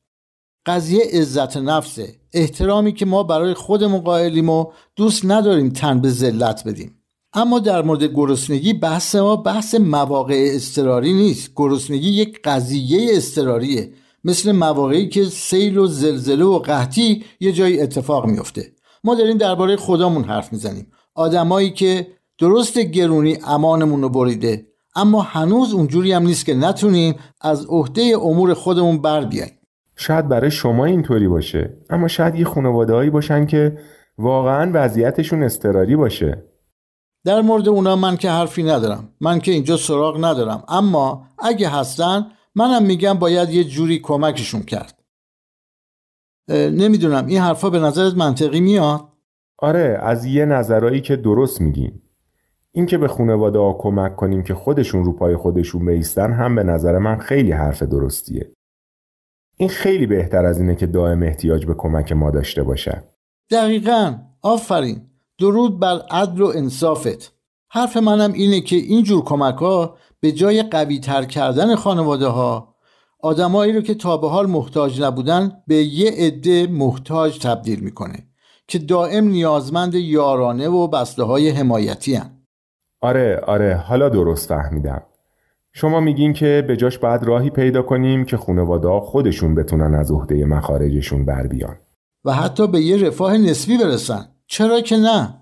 قضیه 0.66 1.04
عزت 1.12 1.56
نفسه. 1.56 2.08
احترامی 2.32 2.92
که 2.92 3.06
ما 3.06 3.22
برای 3.22 3.54
خودمون 3.54 4.00
قائلیم 4.00 4.48
و 4.48 4.66
دوست 4.96 5.24
نداریم 5.24 5.70
تن 5.70 6.00
به 6.00 6.08
ذلت 6.08 6.62
بدیم. 6.66 6.98
اما 7.32 7.58
در 7.58 7.82
مورد 7.82 8.04
گرسنگی 8.04 8.72
بحث 8.72 9.14
ما 9.14 9.36
بحث 9.36 9.74
مواقع 9.74 10.50
استراری 10.54 11.12
نیست. 11.12 11.52
گرسنگی 11.56 12.10
یک 12.10 12.40
قضیه 12.44 13.16
استراریه 13.16 13.92
مثل 14.24 14.52
مواقعی 14.52 15.08
که 15.08 15.24
سیل 15.24 15.78
و 15.78 15.86
زلزله 15.86 16.44
و 16.44 16.58
قحطی 16.58 17.24
یه 17.40 17.52
جایی 17.52 17.80
اتفاق 17.80 18.26
میفته 18.26 18.72
ما 19.04 19.14
داریم 19.14 19.38
درباره 19.38 19.76
خدامون 19.76 20.24
حرف 20.24 20.52
می‌زنیم. 20.52 20.86
آدمایی 21.14 21.70
که 21.70 22.06
درست 22.38 22.78
گرونی 22.78 23.38
امانمون 23.46 24.02
رو 24.02 24.08
بریده 24.08 24.66
اما 24.96 25.22
هنوز 25.22 25.74
اونجوری 25.74 26.12
هم 26.12 26.22
نیست 26.22 26.46
که 26.46 26.54
نتونیم 26.54 27.14
از 27.40 27.66
عهده 27.66 28.02
امور 28.22 28.54
خودمون 28.54 29.02
بر 29.02 29.24
بیاییم 29.24 29.58
شاید 29.96 30.28
برای 30.28 30.50
شما 30.50 30.84
اینطوری 30.84 31.28
باشه 31.28 31.76
اما 31.90 32.08
شاید 32.08 32.34
یه 32.34 32.44
خانواده 32.44 33.10
باشن 33.10 33.46
که 33.46 33.78
واقعا 34.18 34.70
وضعیتشون 34.74 35.42
استراری 35.42 35.96
باشه. 35.96 36.44
در 37.24 37.40
مورد 37.40 37.68
اونا 37.68 37.96
من 37.96 38.16
که 38.16 38.30
حرفی 38.30 38.62
ندارم. 38.62 39.08
من 39.20 39.38
که 39.38 39.52
اینجا 39.52 39.76
سراغ 39.76 40.24
ندارم. 40.24 40.64
اما 40.68 41.26
اگه 41.38 41.68
هستن 41.68 42.26
منم 42.54 42.82
میگم 42.86 43.14
باید 43.14 43.50
یه 43.50 43.64
جوری 43.64 43.98
کمکشون 43.98 44.62
کرد. 44.62 45.02
نمی‌دونم 46.48 47.26
این 47.26 47.38
حرفا 47.38 47.70
به 47.70 47.78
نظرت 47.78 48.14
منطقی 48.14 48.60
میاد؟ 48.60 49.08
آره 49.58 49.98
از 50.02 50.24
یه 50.24 50.44
نظرایی 50.44 51.00
که 51.00 51.16
درست 51.16 51.60
میگیم 51.60 52.02
این 52.72 52.86
که 52.86 52.98
به 52.98 53.08
خانواده 53.08 53.58
ها 53.58 53.78
کمک 53.78 54.16
کنیم 54.16 54.42
که 54.42 54.54
خودشون 54.54 55.04
رو 55.04 55.12
پای 55.12 55.36
خودشون 55.36 55.86
بیستن 55.86 56.32
هم 56.32 56.54
به 56.54 56.62
نظر 56.62 56.98
من 56.98 57.18
خیلی 57.18 57.52
حرف 57.52 57.82
درستیه. 57.82 58.52
این 59.56 59.68
خیلی 59.68 60.06
بهتر 60.06 60.44
از 60.44 60.60
اینه 60.60 60.74
که 60.74 60.86
دائم 60.86 61.22
احتیاج 61.22 61.66
به 61.66 61.74
کمک 61.74 62.12
ما 62.12 62.30
داشته 62.30 62.62
باشن. 62.62 63.04
دقیقا. 63.50 64.18
آفرین. 64.42 65.02
درود 65.38 65.80
بر 65.80 65.98
عدل 66.10 66.42
و 66.42 66.52
انصافت. 66.54 67.32
حرف 67.70 67.96
منم 67.96 68.32
اینه 68.32 68.60
که 68.60 68.76
اینجور 68.76 69.24
کمک 69.24 69.54
ها 69.54 69.96
به 70.24 70.32
جای 70.32 70.62
قوی 70.62 71.00
تر 71.00 71.24
کردن 71.24 71.74
خانواده 71.74 72.26
ها 72.26 72.74
آدمایی 73.20 73.72
رو 73.72 73.80
که 73.80 73.94
تا 73.94 74.16
به 74.16 74.28
حال 74.28 74.46
محتاج 74.46 75.02
نبودن 75.02 75.52
به 75.66 75.74
یه 75.74 76.10
عده 76.10 76.66
محتاج 76.66 77.38
تبدیل 77.38 77.80
می‌کنه 77.80 78.26
که 78.68 78.78
دائم 78.78 79.28
نیازمند 79.28 79.94
یارانه 79.94 80.68
و 80.68 80.88
بسته 80.88 81.22
های 81.22 81.50
حمایتی 81.50 82.14
هن. 82.14 82.30
آره 83.00 83.40
آره 83.46 83.74
حالا 83.74 84.08
درست 84.08 84.48
فهمیدم. 84.48 85.02
شما 85.72 86.00
میگین 86.00 86.32
که 86.32 86.64
به 86.68 86.76
جاش 86.76 86.98
بعد 86.98 87.24
راهی 87.24 87.50
پیدا 87.50 87.82
کنیم 87.82 88.24
که 88.24 88.36
خانواده 88.36 89.00
خودشون 89.00 89.54
بتونن 89.54 89.94
از 89.94 90.10
عهده 90.10 90.44
مخارجشون 90.44 91.24
بر 91.24 91.46
بیان. 91.46 91.76
و 92.24 92.32
حتی 92.32 92.66
به 92.66 92.80
یه 92.80 93.06
رفاه 93.06 93.36
نسبی 93.36 93.78
برسن. 93.78 94.28
چرا 94.46 94.80
که 94.80 94.96
نه؟ 94.96 95.34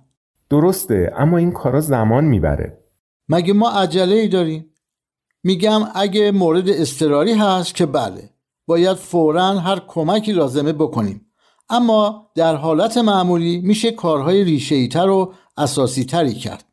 درسته 0.51 1.13
اما 1.17 1.39
این 1.39 1.53
کارا 1.53 1.81
زمان 1.81 2.25
می‌بره. 2.25 2.79
مگه 3.29 3.53
ما 3.53 3.71
عجله 3.71 4.15
ای 4.15 4.29
داریم؟ 4.29 4.72
میگم 5.45 5.89
اگه 5.95 6.31
مورد 6.31 6.69
استراری 6.69 7.33
هست 7.33 7.75
که 7.75 7.87
بله 7.87 8.31
باید 8.67 8.97
فورا 8.97 9.61
هر 9.61 9.83
کمکی 9.89 10.33
لازمه 10.33 10.73
بکنیم. 10.73 11.27
اما 11.69 12.31
در 12.35 12.57
حالت 12.57 12.99
معمولی 12.99 13.61
میشه 13.61 13.91
کارهای 13.91 14.45
ریشه 14.45 14.89
تر 14.89 15.09
و 15.09 15.33
اساسی 15.57 16.05
تری 16.05 16.35
کرد. 16.35 16.65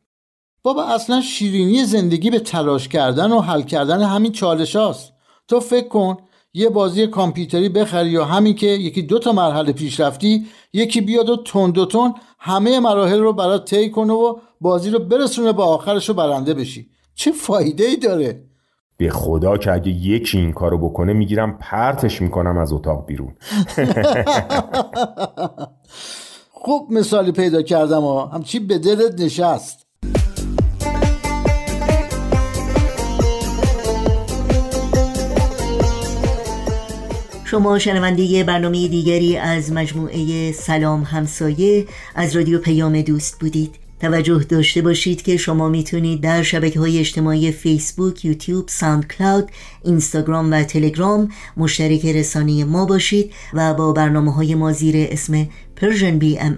بابا 0.62 0.84
اصلا 0.84 1.20
شیرینی 1.20 1.84
زندگی 1.84 2.30
به 2.30 2.40
تلاش 2.40 2.88
کردن 2.88 3.32
و 3.32 3.40
حل 3.40 3.62
کردن 3.62 4.02
همین 4.02 4.32
چالش 4.32 4.76
هاست. 4.76 5.12
تو 5.48 5.60
فکر 5.60 5.88
کن 5.88 6.16
یه 6.54 6.68
بازی 6.68 7.06
کامپیوتری 7.06 7.68
بخری 7.68 8.10
یا 8.10 8.24
همین 8.24 8.54
که 8.54 8.66
یکی 8.66 9.02
دو 9.02 9.18
تا 9.18 9.32
مرحله 9.32 9.72
پیش 9.72 10.00
رفتی 10.00 10.46
یکی 10.72 11.00
بیاد 11.00 11.28
و 11.28 11.36
تون 11.36 11.70
دو 11.70 11.86
تون 11.86 12.14
همه 12.38 12.80
مراحل 12.80 13.18
رو 13.20 13.32
برات 13.32 13.70
طی 13.70 13.90
کنه 13.90 14.12
و 14.12 14.38
بازی 14.60 14.90
رو 14.90 14.98
برسونه 14.98 15.52
به 15.52 15.62
آخرش 15.62 16.08
رو 16.08 16.14
برنده 16.14 16.54
بشی. 16.54 16.90
چه 17.14 17.32
فایده 17.32 17.84
ای 17.84 17.96
داره؟ 17.96 18.49
به 19.00 19.10
خدا 19.10 19.56
که 19.56 19.72
اگه 19.72 19.88
یکی 19.88 20.38
این 20.38 20.52
کارو 20.52 20.78
بکنه 20.78 21.12
می‌گیرم 21.12 21.58
پرتش 21.60 22.22
می‌کنم 22.22 22.58
از 22.58 22.72
اتاق 22.72 23.06
بیرون. 23.06 23.32
خوب 26.62 26.92
مثالی 26.92 27.32
پیدا 27.32 27.62
کردم 27.62 28.00
ها 28.00 28.26
همچی 28.26 28.58
به 28.58 28.78
دلت 28.78 29.20
نشست. 29.20 29.86
شما 37.44 37.78
شنونده 37.78 38.44
برنامه 38.44 38.88
دیگری 38.88 39.36
از 39.36 39.72
مجموعه 39.72 40.52
سلام 40.52 41.02
همسایه 41.02 41.86
از 42.14 42.36
رادیو 42.36 42.58
پیام 42.58 43.02
دوست 43.02 43.40
بودید. 43.40 43.89
توجه 44.00 44.38
داشته 44.38 44.82
باشید 44.82 45.22
که 45.22 45.36
شما 45.36 45.68
می‌تونید 45.68 46.20
در 46.20 46.42
شبکه 46.42 46.80
های 46.80 46.98
اجتماعی 46.98 47.52
فیسبوک، 47.52 48.24
یوتیوب، 48.24 48.68
ساند 48.68 49.06
کلاود، 49.06 49.50
اینستاگرام 49.84 50.52
و 50.52 50.62
تلگرام 50.62 51.28
مشترک 51.56 52.06
رسانه 52.06 52.64
ما 52.64 52.84
باشید 52.84 53.32
و 53.54 53.74
با 53.74 53.92
برنامه 53.92 54.34
های 54.34 54.54
ما 54.54 54.72
زیر 54.72 54.94
اسم 54.96 55.48
پرژن 55.76 56.18
بی 56.18 56.38
ام 56.38 56.56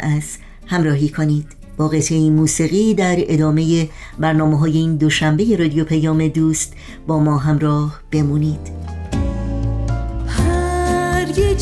همراهی 0.66 1.08
کنید. 1.08 1.46
با 1.76 1.88
قطعه 1.88 2.30
موسیقی 2.30 2.94
در 2.94 3.16
ادامه 3.18 3.88
برنامه 4.18 4.58
های 4.58 4.72
این 4.72 4.96
دوشنبه 4.96 5.56
رادیو 5.56 5.84
پیام 5.84 6.28
دوست 6.28 6.72
با 7.06 7.18
ما 7.18 7.38
همراه 7.38 8.00
بمونید. 8.10 8.82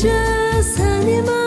gece 0.01 1.40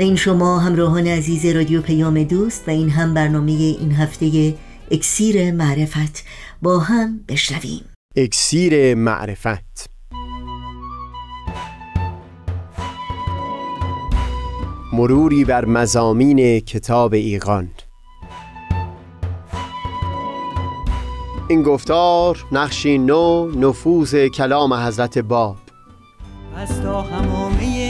و 0.00 0.02
این 0.02 0.16
شما 0.16 0.58
همراهان 0.58 1.06
عزیز 1.06 1.46
رادیو 1.46 1.82
پیام 1.82 2.22
دوست 2.22 2.68
و 2.68 2.70
این 2.70 2.90
هم 2.90 3.14
برنامه 3.14 3.52
این 3.52 3.92
هفته 3.92 4.54
اکسیر 4.90 5.52
معرفت. 5.52 6.24
با 6.62 6.78
هم 6.78 7.20
بشنویم. 7.28 7.84
اکسیر 8.16 8.94
معرفت. 8.94 9.90
مروری 14.92 15.44
بر 15.44 15.64
مزامین 15.64 16.60
کتاب 16.60 17.14
ایقان 17.14 17.70
این 21.48 21.62
گفتار 21.62 22.44
نقشی 22.52 22.98
نو 22.98 23.50
نفوذ 23.50 24.26
کلام 24.26 24.74
حضرت 24.74 25.18
باب. 25.18 25.56
از 26.56 26.82
تا 26.82 27.02
همامه 27.02 27.89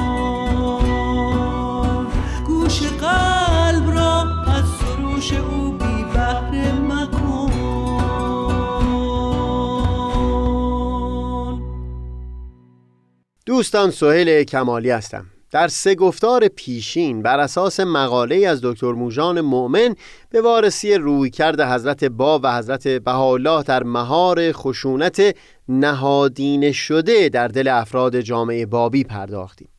قلب 2.79 3.89
را 3.97 4.21
او 5.51 5.71
بی 5.71 6.03
مکن. 6.89 7.51
دوستان 13.45 13.91
سهیل 13.91 14.43
کمالی 14.43 14.89
هستم. 14.89 15.25
در 15.51 15.67
سه 15.67 15.95
گفتار 15.95 16.47
پیشین 16.47 17.21
بر 17.21 17.39
اساس 17.39 17.79
مقاله 17.79 18.47
از 18.47 18.61
دکتر 18.63 18.91
موژان 18.91 19.41
مؤمن 19.41 19.95
به 20.29 20.41
وارسی 20.41 20.93
روی 20.93 21.29
کرد 21.29 21.61
حضرت 21.61 22.03
با 22.03 22.39
و 22.43 22.57
حضرت 22.57 22.87
بهاءالله 22.87 23.63
در 23.63 23.83
مهار 23.83 24.51
خشونت 24.51 25.35
نهادینه 25.69 26.71
شده 26.71 27.29
در 27.29 27.47
دل 27.47 27.67
افراد 27.67 28.21
جامعه 28.21 28.65
بابی 28.65 29.03
پرداختیم. 29.03 29.70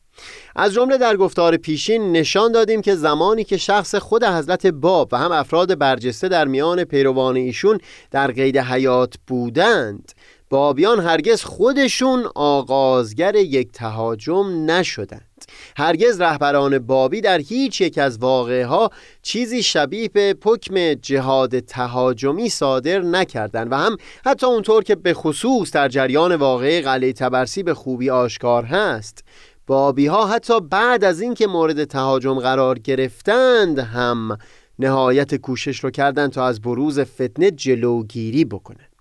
از 0.55 0.73
جمله 0.73 0.97
در 0.97 1.17
گفتار 1.17 1.57
پیشین 1.57 2.11
نشان 2.11 2.51
دادیم 2.51 2.81
که 2.81 2.95
زمانی 2.95 3.43
که 3.43 3.57
شخص 3.57 3.95
خود 3.95 4.23
حضرت 4.23 4.67
باب 4.67 5.09
و 5.11 5.17
هم 5.17 5.31
افراد 5.31 5.77
برجسته 5.77 6.27
در 6.27 6.45
میان 6.45 6.83
پیروان 6.83 7.35
ایشون 7.35 7.77
در 8.11 8.31
قید 8.31 8.57
حیات 8.57 9.13
بودند 9.27 10.11
بابیان 10.53 10.99
هرگز 10.99 11.43
خودشون 11.43 12.25
آغازگر 12.35 13.35
یک 13.35 13.71
تهاجم 13.71 14.71
نشدند. 14.71 15.45
هرگز 15.77 16.21
رهبران 16.21 16.79
بابی 16.79 17.21
در 17.21 17.37
هیچ 17.37 17.81
یک 17.81 17.97
از 17.97 18.17
واقعه 18.17 18.65
ها 18.65 18.89
چیزی 19.21 19.63
شبیه 19.63 20.09
به 20.09 20.35
حکم 20.45 20.93
جهاد 20.93 21.59
تهاجمی 21.59 22.49
صادر 22.49 22.99
نکردند 22.99 23.71
و 23.71 23.75
هم 23.75 23.97
حتی 24.25 24.45
اونطور 24.45 24.83
که 24.83 24.95
به 24.95 25.13
خصوص 25.13 25.71
در 25.71 25.87
جریان 25.87 26.35
واقعه 26.35 26.81
قلعه 26.81 27.13
تبرسی 27.13 27.63
به 27.63 27.73
خوبی 27.73 28.09
آشکار 28.09 28.63
هست. 28.63 29.23
بابی 29.67 30.07
ها 30.07 30.27
حتی 30.27 30.59
بعد 30.59 31.03
از 31.03 31.21
اینکه 31.21 31.47
مورد 31.47 31.83
تهاجم 31.83 32.39
قرار 32.39 32.79
گرفتند 32.79 33.79
هم 33.79 34.37
نهایت 34.79 35.35
کوشش 35.35 35.79
رو 35.79 35.89
کردند 35.89 36.31
تا 36.31 36.47
از 36.47 36.61
بروز 36.61 36.99
فتنه 36.99 37.51
جلوگیری 37.51 38.45
بکنند 38.45 38.93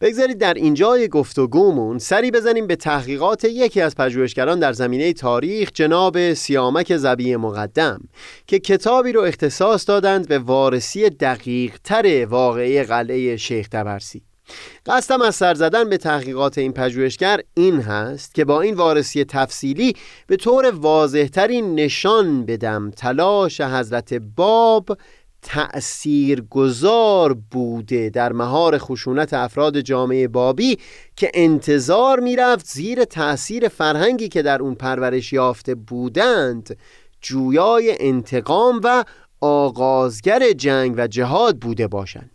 بگذارید 0.00 0.38
در 0.38 0.54
اینجای 0.54 1.08
گفتگومون 1.08 1.98
سری 1.98 2.30
بزنیم 2.30 2.66
به 2.66 2.76
تحقیقات 2.76 3.44
یکی 3.44 3.80
از 3.80 3.94
پژوهشگران 3.94 4.58
در 4.58 4.72
زمینه 4.72 5.12
تاریخ 5.12 5.70
جناب 5.74 6.34
سیامک 6.34 6.96
زبی 6.96 7.36
مقدم 7.36 8.00
که 8.46 8.58
کتابی 8.58 9.12
رو 9.12 9.20
اختصاص 9.20 9.88
دادند 9.88 10.28
به 10.28 10.38
وارسی 10.38 11.10
دقیق 11.10 11.78
تر 11.84 12.26
واقعی 12.26 12.82
قلعه 12.82 13.36
شیخ 13.36 13.68
تبرسی 13.68 14.22
قصدم 14.86 15.22
از 15.22 15.36
سر 15.36 15.54
زدن 15.54 15.88
به 15.88 15.96
تحقیقات 15.96 16.58
این 16.58 16.72
پژوهشگر 16.72 17.40
این 17.54 17.80
هست 17.80 18.34
که 18.34 18.44
با 18.44 18.60
این 18.60 18.74
وارسی 18.74 19.24
تفصیلی 19.24 19.96
به 20.26 20.36
طور 20.36 20.70
واضحتری 20.70 21.62
نشان 21.62 22.46
بدم 22.46 22.90
تلاش 22.90 23.60
حضرت 23.60 24.14
باب 24.14 24.98
تأثیر 25.42 26.40
گذار 26.40 27.34
بوده 27.50 28.10
در 28.10 28.32
مهار 28.32 28.78
خشونت 28.78 29.34
افراد 29.34 29.80
جامعه 29.80 30.28
بابی 30.28 30.78
که 31.16 31.30
انتظار 31.34 32.20
می‌رفت 32.20 32.66
زیر 32.66 33.04
تأثیر 33.04 33.68
فرهنگی 33.68 34.28
که 34.28 34.42
در 34.42 34.62
اون 34.62 34.74
پرورش 34.74 35.32
یافته 35.32 35.74
بودند 35.74 36.76
جویای 37.20 37.96
انتقام 38.00 38.80
و 38.84 39.04
آغازگر 39.40 40.52
جنگ 40.52 40.94
و 40.96 41.06
جهاد 41.06 41.58
بوده 41.58 41.88
باشند. 41.88 42.30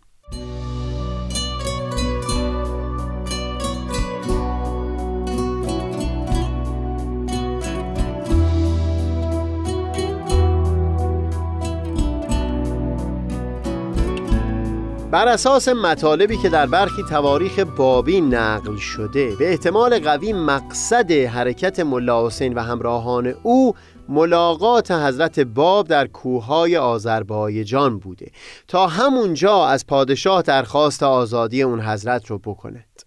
بر 15.14 15.28
اساس 15.28 15.68
مطالبی 15.68 16.38
که 16.38 16.50
در 16.50 16.66
برخی 16.66 17.04
تواریخ 17.04 17.60
بابی 17.60 18.22
نقل 18.22 18.76
شده 18.76 19.36
به 19.36 19.50
احتمال 19.50 20.00
قوی 20.00 20.34
مقصد 20.34 21.12
حرکت 21.12 21.80
ملا 21.80 22.28
حسین 22.28 22.54
و 22.54 22.60
همراهان 22.60 23.36
او 23.44 23.74
ملاقات 24.10 24.92
حضرت 24.92 25.40
باب 25.40 25.88
در 25.88 26.08
کوههای 26.08 26.78
آذربایجان 26.78 28.00
بوده 28.00 28.32
تا 28.68 28.88
همونجا 28.88 29.66
از 29.66 29.88
پادشاه 29.88 30.42
درخواست 30.42 31.04
آزادی 31.04 31.62
اون 31.62 31.82
حضرت 31.82 32.26
رو 32.26 32.38
بکند. 32.38 33.04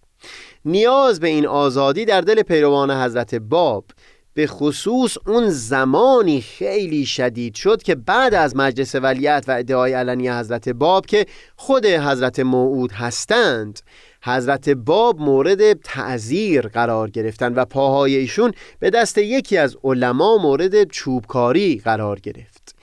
نیاز 0.65 1.19
به 1.19 1.27
این 1.27 1.47
آزادی 1.47 2.05
در 2.05 2.21
دل 2.21 2.41
پیروان 2.41 2.91
حضرت 2.91 3.35
باب 3.35 3.85
به 4.37 4.47
خصوص 4.47 5.17
اون 5.27 5.49
زمانی 5.49 6.41
خیلی 6.41 7.05
شدید 7.05 7.55
شد 7.55 7.83
که 7.83 7.95
بعد 7.95 8.33
از 8.33 8.55
مجلس 8.55 8.95
ولیت 8.95 9.45
و 9.47 9.51
ادعای 9.51 9.93
علنی 9.93 10.29
حضرت 10.29 10.69
باب 10.69 11.05
که 11.05 11.25
خود 11.55 11.85
حضرت 11.85 12.39
موعود 12.39 12.91
هستند 12.91 13.79
حضرت 14.23 14.69
باب 14.69 15.19
مورد 15.21 15.73
تعذیر 15.73 16.67
قرار 16.67 17.09
گرفتند 17.09 17.57
و 17.57 17.65
پاهای 17.65 18.15
ایشون 18.15 18.51
به 18.79 18.89
دست 18.89 19.17
یکی 19.17 19.57
از 19.57 19.77
علما 19.83 20.37
مورد 20.37 20.83
چوبکاری 20.83 21.81
قرار 21.85 22.19
گرفت. 22.19 22.75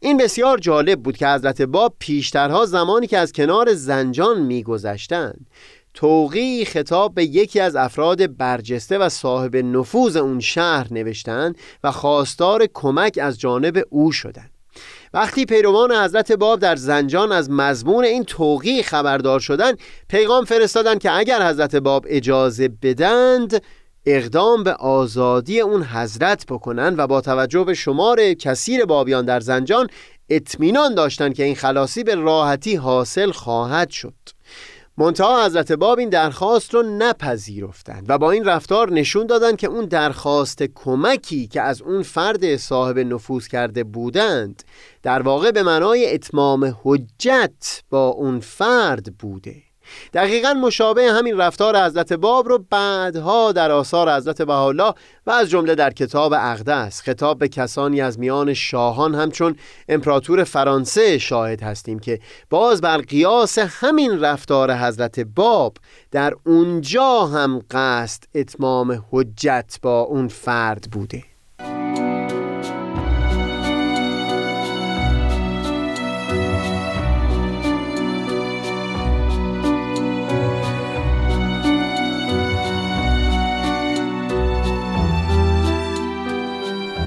این 0.00 0.16
بسیار 0.16 0.58
جالب 0.58 1.02
بود 1.02 1.16
که 1.16 1.28
حضرت 1.28 1.62
باب 1.62 1.94
پیشترها 1.98 2.66
زمانی 2.66 3.06
که 3.06 3.18
از 3.18 3.32
کنار 3.32 3.74
زنجان 3.74 4.42
میگذشتند. 4.42 5.46
توقی 5.94 6.64
خطاب 6.64 7.14
به 7.14 7.24
یکی 7.24 7.60
از 7.60 7.76
افراد 7.76 8.36
برجسته 8.36 8.98
و 8.98 9.08
صاحب 9.08 9.56
نفوذ 9.56 10.16
اون 10.16 10.40
شهر 10.40 10.86
نوشتند 10.90 11.56
و 11.84 11.92
خواستار 11.92 12.66
کمک 12.74 13.18
از 13.22 13.40
جانب 13.40 13.84
او 13.90 14.12
شدند. 14.12 14.50
وقتی 15.14 15.44
پیروان 15.44 15.92
حضرت 15.92 16.32
باب 16.32 16.60
در 16.60 16.76
زنجان 16.76 17.32
از 17.32 17.50
مضمون 17.50 18.04
این 18.04 18.24
توقی 18.24 18.82
خبردار 18.82 19.40
شدند 19.40 19.78
پیغام 20.08 20.44
فرستادند 20.44 21.00
که 21.00 21.12
اگر 21.12 21.48
حضرت 21.48 21.76
باب 21.76 22.06
اجازه 22.08 22.68
بدند 22.68 23.62
اقدام 24.06 24.62
به 24.62 24.72
آزادی 24.72 25.60
اون 25.60 25.82
حضرت 25.82 26.46
بکنند 26.46 26.98
و 26.98 27.06
با 27.06 27.20
توجه 27.20 27.64
به 27.64 27.74
شمار 27.74 28.34
کثیر 28.34 28.84
بابیان 28.84 29.24
در 29.24 29.40
زنجان 29.40 29.86
اطمینان 30.28 30.94
داشتند 30.94 31.34
که 31.34 31.44
این 31.44 31.54
خلاصی 31.54 32.04
به 32.04 32.14
راحتی 32.14 32.76
حاصل 32.76 33.30
خواهد 33.30 33.90
شد. 33.90 34.14
منتها 35.00 35.46
حضرت 35.46 35.72
باب 35.72 35.98
این 35.98 36.08
درخواست 36.08 36.74
رو 36.74 36.82
نپذیرفتند 36.82 38.04
و 38.08 38.18
با 38.18 38.30
این 38.30 38.44
رفتار 38.44 38.92
نشون 38.92 39.26
دادند 39.26 39.56
که 39.56 39.66
اون 39.66 39.84
درخواست 39.84 40.62
کمکی 40.62 41.46
که 41.46 41.60
از 41.60 41.82
اون 41.82 42.02
فرد 42.02 42.56
صاحب 42.56 42.98
نفوذ 42.98 43.46
کرده 43.46 43.84
بودند 43.84 44.62
در 45.02 45.22
واقع 45.22 45.50
به 45.50 45.62
معنای 45.62 46.14
اتمام 46.14 46.76
حجت 46.84 47.82
با 47.90 48.08
اون 48.08 48.40
فرد 48.40 49.14
بوده. 49.18 49.69
دقیقا 50.14 50.54
مشابه 50.54 51.12
همین 51.12 51.38
رفتار 51.38 51.84
حضرت 51.84 52.12
باب 52.12 52.48
رو 52.48 52.64
بعدها 52.70 53.52
در 53.52 53.70
آثار 53.70 54.16
حضرت 54.16 54.42
بهاءالله 54.42 54.94
و 55.26 55.30
از 55.30 55.50
جمله 55.50 55.74
در 55.74 55.90
کتاب 55.90 56.32
اقدس. 56.32 57.02
خطاب 57.02 57.38
به 57.38 57.48
کسانی 57.48 58.00
از 58.00 58.18
میان 58.18 58.54
شاهان. 58.54 59.14
همچون 59.14 59.56
امپراتور 59.88 60.44
فرانسه 60.44 61.18
شاهد 61.18 61.62
هستیم 61.62 61.98
که 61.98 62.20
باز 62.50 62.80
بر 62.80 62.98
قیاس 62.98 63.58
همین 63.58 64.20
رفتار 64.20 64.74
حضرت 64.74 65.20
باب 65.20 65.76
در 66.10 66.34
اونجا 66.46 67.26
هم 67.26 67.62
قصد 67.70 68.24
اتمام 68.34 69.04
حجت 69.10 69.78
با 69.82 70.00
اون 70.00 70.28
فرد 70.28 70.88
بوده. 70.92 71.29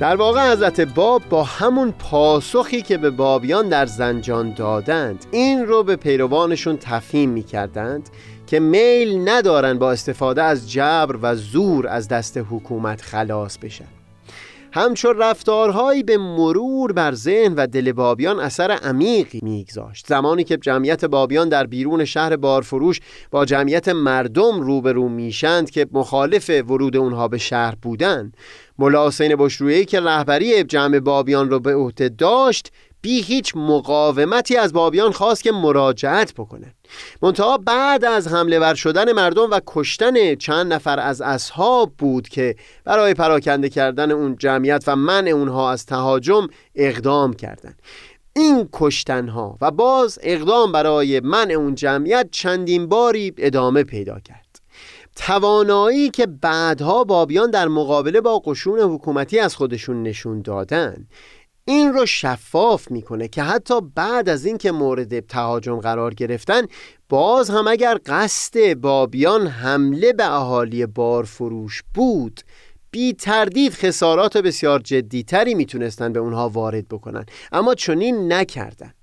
در 0.03 0.15
واقع 0.15 0.51
حضرت 0.51 0.81
باب 0.81 1.21
با 1.29 1.43
همون 1.43 1.91
پاسخی 1.91 2.81
که 2.81 2.97
به 2.97 3.09
بابیان 3.09 3.69
در 3.69 3.85
زنجان 3.85 4.53
دادند 4.53 5.25
این 5.31 5.65
رو 5.65 5.83
به 5.83 5.95
پیروانشون 5.95 6.77
تفهیم 6.77 7.29
می 7.29 7.43
کردند 7.43 8.09
که 8.47 8.59
میل 8.59 9.29
ندارن 9.29 9.79
با 9.79 9.91
استفاده 9.91 10.43
از 10.43 10.71
جبر 10.71 11.17
و 11.21 11.35
زور 11.35 11.87
از 11.87 12.07
دست 12.07 12.37
حکومت 12.37 13.01
خلاص 13.01 13.57
بشن. 13.57 14.02
همچون 14.75 15.17
رفتارهایی 15.17 16.03
به 16.03 16.17
مرور 16.17 16.93
بر 16.93 17.13
ذهن 17.13 17.53
و 17.53 17.67
دل 17.67 17.91
بابیان 17.91 18.39
اثر 18.39 18.71
عمیقی 18.71 19.39
میگذاشت. 19.43 20.07
زمانی 20.07 20.43
که 20.43 20.57
جمعیت 20.57 21.05
بابیان 21.05 21.49
در 21.49 21.67
بیرون 21.67 22.05
شهر 22.05 22.35
بارفروش 22.35 22.99
با 23.31 23.45
جمعیت 23.45 23.89
مردم 23.89 24.61
روبرو 24.61 25.09
میشند 25.09 25.69
که 25.69 25.87
مخالف 25.91 26.49
ورود 26.49 26.97
اونها 26.97 27.27
به 27.27 27.37
شهر 27.37 27.75
بودند 27.81 28.37
ملا 28.79 29.07
حسین 29.07 29.35
بشرویی 29.35 29.85
که 29.85 29.99
رهبری 29.99 30.63
جمع 30.63 30.99
بابیان 30.99 31.49
رو 31.49 31.59
به 31.59 31.75
عهده 31.75 32.09
داشت 32.09 32.71
بی 33.03 33.21
هیچ 33.21 33.53
مقاومتی 33.55 34.57
از 34.57 34.73
بابیان 34.73 35.11
خواست 35.11 35.43
که 35.43 35.51
مراجعت 35.51 36.33
بکنه. 36.33 36.73
منتها 37.21 37.57
بعد 37.57 38.05
از 38.05 38.27
حمله 38.27 38.59
ور 38.59 38.75
شدن 38.75 39.11
مردم 39.11 39.51
و 39.51 39.59
کشتن 39.67 40.35
چند 40.35 40.73
نفر 40.73 40.99
از 40.99 41.21
اصحاب 41.21 41.93
بود 41.97 42.29
که 42.29 42.55
برای 42.83 43.13
پراکنده 43.13 43.69
کردن 43.69 44.11
اون 44.11 44.35
جمعیت 44.39 44.83
و 44.87 44.95
منع 44.95 45.29
اونها 45.29 45.71
از 45.71 45.85
تهاجم 45.85 46.47
اقدام 46.75 47.33
کردند. 47.33 47.81
این 48.35 48.69
کشتنها 48.73 49.57
و 49.61 49.71
باز 49.71 50.19
اقدام 50.21 50.71
برای 50.71 51.19
منع 51.19 51.53
اون 51.53 51.75
جمعیت 51.75 52.27
چندین 52.31 52.87
باری 52.87 53.33
ادامه 53.37 53.83
پیدا 53.83 54.19
کرد. 54.19 54.59
توانایی 55.15 56.09
که 56.09 56.25
بعدها 56.25 57.03
بابیان 57.03 57.51
در 57.51 57.67
مقابله 57.67 58.21
با 58.21 58.39
قشون 58.39 58.79
حکومتی 58.79 59.39
از 59.39 59.55
خودشون 59.55 60.03
نشون 60.03 60.41
دادن 60.41 61.07
این 61.65 61.93
رو 61.93 62.05
شفاف 62.05 62.91
می‌کنه 62.91 63.27
که 63.27 63.43
حتی 63.43 63.81
بعد 63.95 64.29
از 64.29 64.45
اینکه 64.45 64.71
مورد 64.71 65.19
تهاجم 65.19 65.79
قرار 65.79 66.13
گرفتن 66.13 66.61
باز 67.09 67.49
هم 67.49 67.67
اگر 67.67 67.97
قصد 68.05 68.73
بابیان 68.73 69.47
حمله 69.47 70.13
به 70.13 70.31
اهالی 70.31 70.85
بارفروش 70.85 71.83
بود 71.93 72.41
بی 72.91 73.13
تردید 73.13 73.73
خسارات 73.73 74.37
بسیار 74.37 74.79
جدیتری 74.79 75.53
می‌تونستن 75.55 76.13
به 76.13 76.19
اونها 76.19 76.49
وارد 76.49 76.87
بکنن. 76.87 77.25
اما 77.51 77.75
چنین 77.75 78.33
نکردن. 78.33 78.93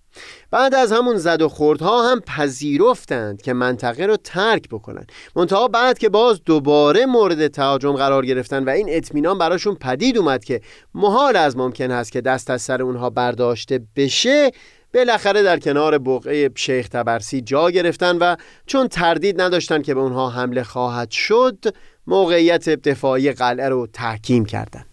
بعد 0.51 0.75
از 0.75 0.93
همون 0.93 1.17
زد 1.17 1.43
و 1.43 1.49
خوردها 1.49 2.11
هم 2.11 2.21
پذیرفتند 2.21 3.43
که 3.43 3.53
منطقه 3.53 4.07
رو 4.07 4.17
ترک 4.17 4.69
بکنن 4.69 5.07
منتها 5.37 5.69
بعد 5.69 5.99
که 5.99 6.09
باز 6.09 6.41
دوباره 6.45 7.07
مورد 7.07 7.49
تهاجم 7.49 7.93
قرار 7.93 8.27
گرفتن 8.27 8.65
و 8.65 8.71
این 8.71 8.87
اطمینان 8.91 9.39
براشون 9.39 9.75
پدید 9.75 10.19
اومد 10.19 10.45
که 10.45 10.61
محال 10.95 11.37
از 11.37 11.57
ممکن 11.57 11.91
هست 11.91 12.13
که 12.13 12.21
دست 12.21 12.51
از 12.51 12.63
سر 12.63 12.83
اونها 12.83 13.11
برداشته 13.11 13.81
بشه 13.97 14.51
بالاخره 14.95 15.43
در 15.43 15.59
کنار 15.59 15.99
بقعه 15.99 16.51
شیخ 16.55 16.89
تبرسی 16.89 17.41
جا 17.41 17.71
گرفتن 17.71 18.19
و 18.19 18.37
چون 18.67 18.89
تردید 18.89 19.41
نداشتن 19.41 19.83
که 19.83 19.95
به 19.95 20.01
اونها 20.01 20.31
حمله 20.31 20.63
خواهد 20.63 21.11
شد 21.11 21.65
موقعیت 22.07 22.69
دفاعی 22.69 23.33
قلعه 23.33 23.69
رو 23.69 23.87
تحکیم 23.87 24.45
کردند. 24.45 24.90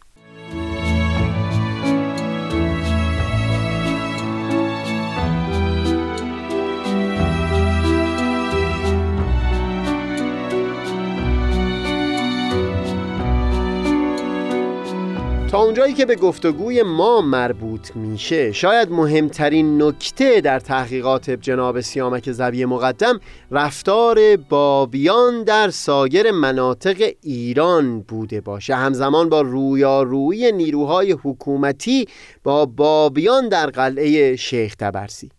تا 15.51 15.63
اونجایی 15.63 15.93
که 15.93 16.05
به 16.05 16.15
گفتگوی 16.15 16.83
ما 16.83 17.21
مربوط 17.21 17.95
میشه 17.95 18.51
شاید 18.51 18.91
مهمترین 18.91 19.81
نکته 19.81 20.41
در 20.41 20.60
تحقیقات 20.60 21.29
جناب 21.29 21.81
سیامک 21.81 22.31
زوی 22.31 22.65
مقدم 22.65 23.19
رفتار 23.51 24.38
بابیان 24.38 25.43
در 25.43 25.69
سایر 25.69 26.31
مناطق 26.31 27.12
ایران 27.21 28.01
بوده 28.01 28.41
باشه. 28.41 28.75
همزمان 28.75 29.29
با 29.29 29.41
رویارویی 29.41 30.51
نیروهای 30.51 31.12
حکومتی 31.12 32.05
با 32.43 32.65
بابیان 32.65 33.49
در 33.49 33.69
قلعه 33.69 34.36
شیخ 34.36 34.75
تبرسی. 34.75 35.29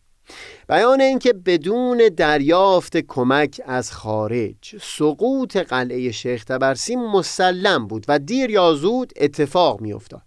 بیان 0.68 1.00
اینکه 1.00 1.32
بدون 1.32 2.10
دریافت 2.16 2.96
کمک 2.96 3.60
از 3.66 3.92
خارج 3.92 4.76
سقوط 4.82 5.56
قلعه 5.56 6.10
شیخ 6.10 6.44
تبرسی 6.44 6.96
مسلم 6.96 7.86
بود 7.86 8.04
و 8.08 8.18
دیر 8.18 8.50
یا 8.50 8.74
زود 8.74 9.12
اتفاق 9.16 9.80
می 9.80 9.92
افتاد. 9.92 10.22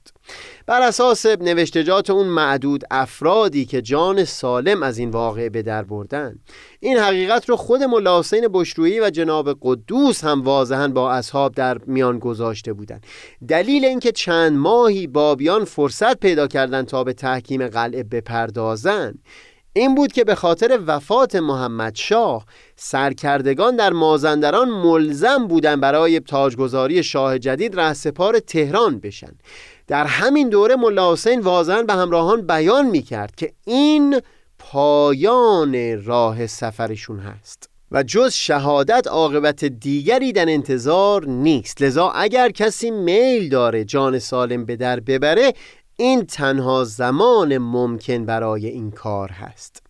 بر 0.66 0.82
اساس 0.82 1.26
نوشتجات 1.26 2.10
اون 2.10 2.28
معدود 2.28 2.84
افرادی 2.92 3.66
که 3.66 3.82
جان 3.82 4.26
سالم 4.26 4.84
از 4.84 4.98
این 4.98 5.10
واقعه 5.10 5.50
به 5.50 5.62
در 5.62 5.84
بردن 5.84 6.36
این 6.80 6.98
حقیقت 6.98 7.50
رو 7.50 7.56
خود 7.56 7.84
ملا 7.84 8.20
حسین 8.20 8.48
بشرویی 8.54 9.00
و 9.00 9.10
جناب 9.10 9.58
قدوس 9.62 10.24
هم 10.24 10.42
واضحا 10.42 10.88
با 10.88 11.12
اصحاب 11.12 11.56
در 11.56 11.78
میان 11.78 12.20
گذاشته 12.20 12.74
بودند 12.74 13.06
دلیل 13.48 13.86
اینکه 13.86 14.12
چند 14.12 14.58
ماهی 14.58 15.08
بابیان 15.08 15.66
فرصت 15.66 16.20
پیدا 16.20 16.48
کردند 16.48 16.86
تا 16.86 17.04
به 17.04 17.14
تحکیم 17.14 17.68
قلعه 17.68 18.04
بپردازند 18.04 19.20
این 19.74 19.96
بود 19.96 20.12
که 20.12 20.24
به 20.24 20.36
خاطر 20.36 20.80
وفات 20.88 21.36
محمد 21.36 21.96
شاه 21.96 22.46
سرکردگان 22.76 23.76
در 23.76 23.90
مازندران 23.90 24.70
ملزم 24.70 25.48
بودن 25.48 25.80
برای 25.80 26.20
تاجگذاری 26.20 27.04
شاه 27.04 27.40
جدید 27.40 27.80
رهسپار 27.80 28.40
تهران 28.40 29.00
بشن. 29.00 29.32
در 29.88 30.06
همین 30.06 30.50
دوره 30.50 30.76
ملا 30.76 31.14
حسین 31.14 31.40
واضحا 31.40 31.82
به 31.82 31.94
همراهان 31.94 32.48
بیان 32.48 32.86
می 32.86 33.02
کرد 33.02 33.36
که 33.36 33.54
این 33.66 34.22
پایان 34.60 36.04
راه 36.06 36.48
سفرشون 36.48 37.20
هست 37.20 37.70
و 37.92 38.04
جز 38.04 38.34
شهادت 38.34 39.08
عاقبت 39.08 39.66
دیگری 39.66 40.32
در 40.32 40.50
انتظار 40.50 41.26
نیست. 41.26 41.82
لذا 41.82 42.10
اگر 42.10 42.50
کسی 42.50 42.92
میل 42.92 43.50
داره 43.50 43.84
جان 43.84 44.20
سالم 44.20 44.66
به 44.66 44.76
در 44.76 45.00
ببره 45.00 45.54
این 46.02 46.26
تنها 46.26 46.84
زمان 46.84 47.58
ممکن 47.58 48.26
برای 48.26 48.68
این 48.68 48.92
کار 48.92 49.30
هست. 49.30 49.84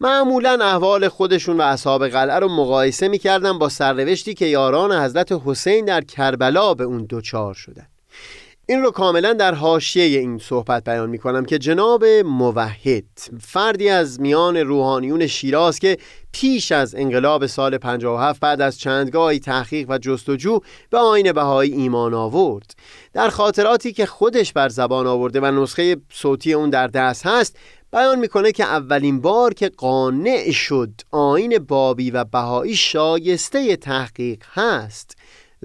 معمولا 0.00 0.58
احوال 0.62 1.08
خودشون 1.08 1.56
و 1.56 1.62
اصحاب 1.62 2.08
قلعه 2.08 2.38
رو 2.38 2.48
مقایسه 2.48 3.08
می‌کردن 3.08 3.58
با 3.58 3.68
سرنوشتی 3.68 4.34
که 4.34 4.46
یاران 4.46 4.92
حضرت 4.92 5.32
حسین 5.44 5.84
در 5.84 6.00
کربلا 6.00 6.74
به 6.74 6.84
اون 6.84 7.04
دوچار 7.04 7.54
شدن. 7.54 7.86
این 8.66 8.82
رو 8.82 8.90
کاملا 8.90 9.32
در 9.32 9.54
حاشیه 9.54 10.18
این 10.18 10.38
صحبت 10.38 10.84
بیان 10.84 11.10
می 11.10 11.18
کنم 11.18 11.44
که 11.44 11.58
جناب 11.58 12.04
موحد 12.04 13.04
فردی 13.40 13.88
از 13.88 14.20
میان 14.20 14.56
روحانیون 14.56 15.26
شیراز 15.26 15.78
که 15.78 15.98
پیش 16.32 16.72
از 16.72 16.94
انقلاب 16.94 17.46
سال 17.46 17.78
57 17.78 18.40
بعد 18.40 18.60
از 18.60 18.78
چندگاهی 18.78 19.38
تحقیق 19.38 19.90
و 19.90 19.98
جستجو 19.98 20.60
به 20.90 20.98
آین 20.98 21.32
بهایی 21.32 21.72
ایمان 21.72 22.14
آورد. 22.14 22.74
در 23.12 23.28
خاطراتی 23.28 23.92
که 23.92 24.06
خودش 24.06 24.52
بر 24.52 24.68
زبان 24.68 25.06
آورده 25.06 25.40
و 25.40 25.62
نسخه 25.62 25.96
صوتی 26.12 26.52
اون 26.52 26.70
در 26.70 26.86
دست 26.86 27.26
هست 27.26 27.56
بیان 27.92 28.18
می‌کنه 28.18 28.52
که 28.52 28.64
اولین 28.64 29.20
بار 29.20 29.54
که 29.54 29.68
قانع 29.68 30.50
شد 30.50 30.90
آین 31.10 31.58
بابی 31.58 32.10
و 32.10 32.24
بهایی 32.24 32.76
شایسته 32.76 33.76
تحقیق 33.76 34.42
هست. 34.52 35.16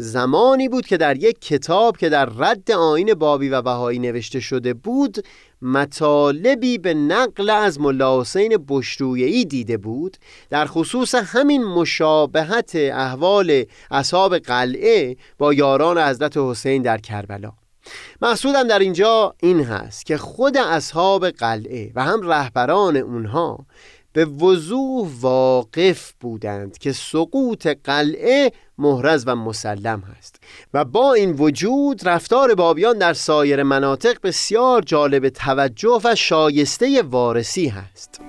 زمانی 0.01 0.69
بود 0.69 0.85
که 0.85 0.97
در 0.97 1.17
یک 1.17 1.41
کتاب 1.41 1.97
که 1.97 2.09
در 2.09 2.25
رد 2.25 2.71
آین 2.71 3.13
بابی 3.13 3.49
و 3.49 3.61
بهایی 3.61 3.99
نوشته 3.99 4.39
شده 4.39 4.73
بود 4.73 5.17
مطالبی 5.61 6.77
به 6.77 6.93
نقل 6.93 7.49
از 7.49 7.79
ملا 7.79 8.21
حسین 8.21 8.65
بشرویهی 8.67 9.45
دیده 9.45 9.77
بود. 9.77 10.17
در 10.49 10.65
خصوص 10.65 11.15
همین 11.15 11.63
مشابهت 11.63 12.71
احوال 12.75 13.63
اصحاب 13.91 14.37
قلعه 14.37 15.15
با 15.37 15.53
یاران 15.53 15.97
حضرت 15.97 16.37
حسین 16.37 16.81
در 16.81 16.97
کربلا. 16.97 17.51
مقصودم 18.21 18.67
در 18.67 18.79
اینجا 18.79 19.35
این 19.39 19.59
هست 19.59 20.05
که 20.05 20.17
خود 20.17 20.57
اصحاب 20.57 21.29
قلعه 21.29 21.91
و 21.95 22.03
هم 22.03 22.21
رهبران 22.21 22.97
اونها 22.97 23.65
به 24.19 24.25
وضوح 24.25 25.09
واقف 25.21 26.13
بودند 26.19 26.77
که 26.77 26.91
سقوط 26.91 27.67
قلعه 27.67 28.51
محرز 28.77 29.23
و 29.27 29.35
مسلم 29.35 29.99
هست 30.01 30.35
و 30.73 30.85
با 30.85 31.13
این 31.13 31.31
وجود 31.31 32.07
رفتار 32.07 32.55
بابیان 32.55 32.97
در 32.97 33.13
سایر 33.13 33.63
مناطق 33.63 34.17
بسیار 34.23 34.81
جالب 34.81 35.29
توجه 35.29 36.01
و 36.03 36.15
شایسته 36.15 37.01
وارسی 37.01 37.67
هست. 37.67 38.21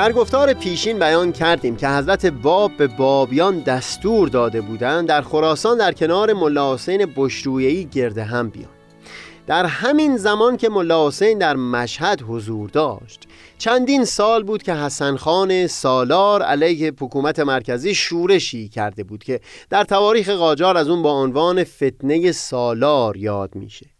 در 0.00 0.12
گفتار 0.12 0.52
پیشین 0.52 0.98
بیان 0.98 1.32
کردیم 1.32 1.76
که 1.76 1.88
حضرت 1.88 2.26
باب 2.26 2.76
به 2.76 2.86
بابیان 2.86 3.60
دستور 3.60 4.28
داده 4.28 4.60
بودند 4.60 5.08
در 5.08 5.22
خراسان 5.22 5.78
در 5.78 5.92
کنار 5.92 6.32
ملا 6.32 6.74
حسین 6.74 7.12
بشرویهی 7.16 7.84
گرده 7.84 8.24
هم 8.24 8.48
بیان. 8.48 8.70
در 9.46 9.66
همین 9.66 10.16
زمان 10.16 10.56
که 10.56 10.68
ملا 10.68 11.08
حسین 11.08 11.38
در 11.38 11.56
مشهد 11.56 12.22
حضور 12.28 12.70
داشت 12.70 13.28
چندین 13.58 14.04
سال 14.04 14.42
بود 14.42 14.62
که 14.62 14.74
حسن 14.74 15.16
خان 15.16 15.66
سالار 15.66 16.42
علیه 16.42 16.92
حکومت 17.00 17.38
مرکزی 17.38 17.94
شورشی 17.94 18.68
کرده 18.68 19.04
بود 19.04 19.24
که 19.24 19.40
در 19.70 19.84
تواریخ 19.84 20.28
قاجار 20.28 20.76
از 20.76 20.88
اون 20.88 21.02
با 21.02 21.12
عنوان 21.12 21.64
فتنه 21.64 22.32
سالار 22.32 23.16
یاد 23.16 23.54
میشه. 23.54 23.99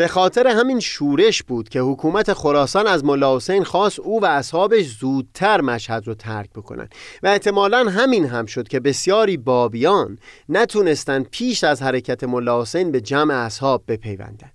به 0.00 0.08
خاطر 0.08 0.46
همین 0.46 0.80
شورش 0.80 1.42
بود 1.42 1.68
که 1.68 1.80
حکومت 1.80 2.32
خراسان 2.32 2.86
از 2.86 3.04
ملا 3.04 3.36
حسین 3.36 3.64
خواست 3.64 4.00
او 4.00 4.22
و 4.22 4.24
اصحابش 4.24 4.86
زودتر 4.86 5.60
مشهد 5.60 6.06
رو 6.06 6.14
ترک 6.14 6.50
بکنن 6.50 6.88
و 7.22 7.26
احتمالا 7.26 7.78
همین 7.78 8.26
هم 8.26 8.46
شد 8.46 8.68
که 8.68 8.80
بسیاری 8.80 9.36
بابیان 9.36 10.18
نتونستن 10.48 11.22
پیش 11.22 11.64
از 11.64 11.82
حرکت 11.82 12.24
ملا 12.24 12.62
حسین 12.62 12.92
به 12.92 13.00
جمع 13.00 13.34
اصحاب 13.34 13.84
بپیوندن 13.88 14.50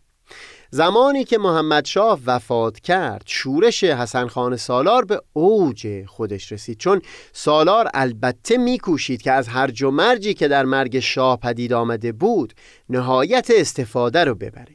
زمانی 0.71 1.23
که 1.23 1.37
محمد 1.37 1.85
شاه 1.85 2.19
وفات 2.25 2.79
کرد 2.79 3.23
شورش 3.25 3.83
حسن 3.83 4.27
خان 4.27 4.55
سالار 4.55 5.05
به 5.05 5.21
اوج 5.33 6.05
خودش 6.05 6.51
رسید. 6.51 6.77
چون 6.77 7.01
سالار 7.33 7.89
البته 7.93 8.57
میکوشید 8.57 9.21
که 9.21 9.31
از 9.31 9.47
هرج 9.47 9.83
و 9.83 9.91
مرجی 9.91 10.33
که 10.33 10.47
در 10.47 10.65
مرگ 10.65 10.99
شاه 10.99 11.39
پدید 11.39 11.73
آمده 11.73 12.11
بود 12.11 12.53
نهایت 12.89 13.51
استفاده 13.55 14.23
رو 14.23 14.35
ببره. 14.35 14.74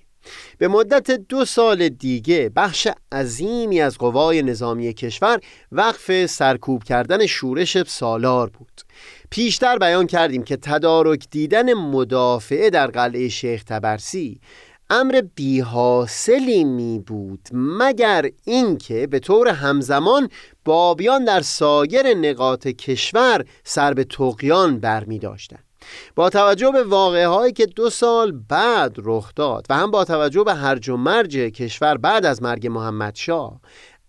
به 0.59 0.68
مدت 0.68 1.11
دو 1.11 1.45
سال 1.45 1.89
دیگه 1.89 2.51
بخش 2.57 2.89
عظیمی 3.12 3.81
از 3.81 3.99
قوای 3.99 4.43
نظامی 4.43 4.93
کشور 4.93 5.41
وقف 5.73 6.27
سرکوب 6.27 6.85
کردن 6.85 7.27
شورش 7.27 7.83
سالار 7.83 8.51
بود. 8.51 8.81
پیشتر 9.31 9.79
بیان 9.79 10.07
کردیم 10.07 10.43
که 10.43 10.57
تدارک 10.57 11.27
دیدن 11.31 11.75
مدافعه 11.75 12.71
در 12.71 12.87
قلعه 12.87 13.29
شیخ 13.29 13.64
تبرسی 13.64 14.41
امر 14.91 15.23
بیحاصلی 15.35 16.64
می 16.64 16.99
بود 17.07 17.49
مگر 17.53 18.31
اینکه 18.45 19.07
به 19.07 19.18
طور 19.18 19.49
همزمان 19.49 20.29
بابیان 20.64 21.25
در 21.25 21.41
سایر 21.41 22.14
نقاط 22.14 22.68
کشور 22.68 23.45
سر 23.64 23.95
به 23.95 24.05
تقیان 24.05 24.81
برمی 24.81 25.18
داشتند 25.18 25.70
با 26.16 26.31
توجه 26.31 26.70
به 26.70 26.85
واقعه 26.85 27.28
هایی 27.28 27.53
که 27.53 27.66
دو 27.66 27.91
سال 27.91 28.33
بعد 28.49 28.97
رخ 28.99 29.33
داد 29.37 29.66
و 29.70 29.74
هم 29.74 29.91
با 29.91 30.05
توجه 30.05 30.45
به 30.45 30.55
هرج 30.55 30.89
و 30.89 30.97
مرج 30.97 31.37
کشور 31.37 31.97
بعد 31.97 32.26
از 32.26 32.43
مرگ 32.43 32.66
محمد 32.66 33.14
شاه 33.14 33.61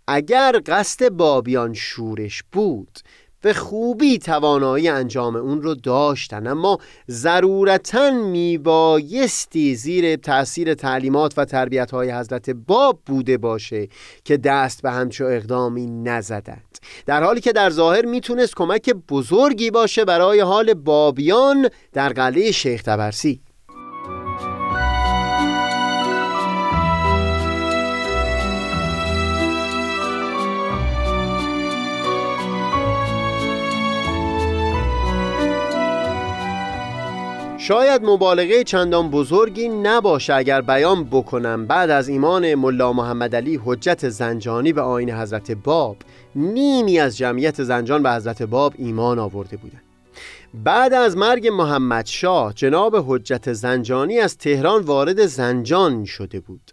اگر 0.07 0.61
قصد 0.65 1.09
بابیان 1.09 1.73
شورش 1.73 2.43
بود 2.51 2.99
به 3.41 3.53
خوبی 3.53 4.17
توانایی 4.17 4.87
انجام 4.89 5.35
اون 5.35 5.61
رو 5.61 5.75
داشتن. 5.75 6.47
اما 6.47 6.77
ضرورتا 7.09 8.11
میبایستی 8.11 9.75
زیر 9.75 10.15
تاثیر 10.15 10.73
تعلیمات 10.73 11.33
و 11.37 11.45
تربیت 11.45 11.91
های 11.91 12.11
حضرت 12.11 12.49
باب 12.49 12.99
بوده 13.05 13.37
باشه 13.37 13.87
که 14.23 14.37
دست 14.37 14.81
به 14.81 14.91
همچو 14.91 15.25
اقدامی 15.25 15.85
نزدند 15.85 16.70
در 17.05 17.23
حالی 17.23 17.41
که 17.41 17.51
در 17.51 17.69
ظاهر 17.69 18.05
می‌تونست 18.05 18.55
کمک 18.55 18.89
بزرگی 18.89 19.71
باشه 19.71 20.05
برای 20.05 20.39
حال 20.39 20.73
بابیان 20.73 21.69
در 21.93 22.09
قلعه 22.09 22.51
شیخ 22.51 22.83
تبرسی. 22.83 23.41
شاید 37.57 38.05
مبالغه 38.05 38.63
چندان 38.63 39.09
بزرگی 39.09 39.69
نباشه 39.69 40.33
اگر 40.33 40.61
بیان 40.61 41.03
بکنم. 41.03 41.67
بعد 41.67 41.89
از 41.89 42.09
ایمان 42.09 42.55
ملا 42.55 42.93
محمد 42.93 43.35
علی 43.35 43.59
حجت 43.65 44.09
زنجانی 44.09 44.73
به 44.73 44.81
آین 44.81 45.11
حضرت 45.11 45.51
باب. 45.51 45.97
نیمی 46.35 46.99
از 46.99 47.17
جمعیت 47.17 47.63
زنجان 47.63 48.03
به 48.03 48.11
حضرت 48.11 48.43
باب 48.43 48.73
ایمان 48.77 49.19
آورده 49.19 49.57
بودند. 49.57 49.81
بعد 50.53 50.93
از 50.93 51.17
مرگ 51.17 51.47
محمد 51.47 52.05
شاه 52.05 52.53
جناب 52.53 52.95
حجت 53.07 53.53
زنجانی 53.53 54.19
از 54.19 54.37
تهران 54.37 54.81
وارد 54.81 55.25
زنجان 55.25 56.05
شده 56.05 56.39
بود. 56.39 56.71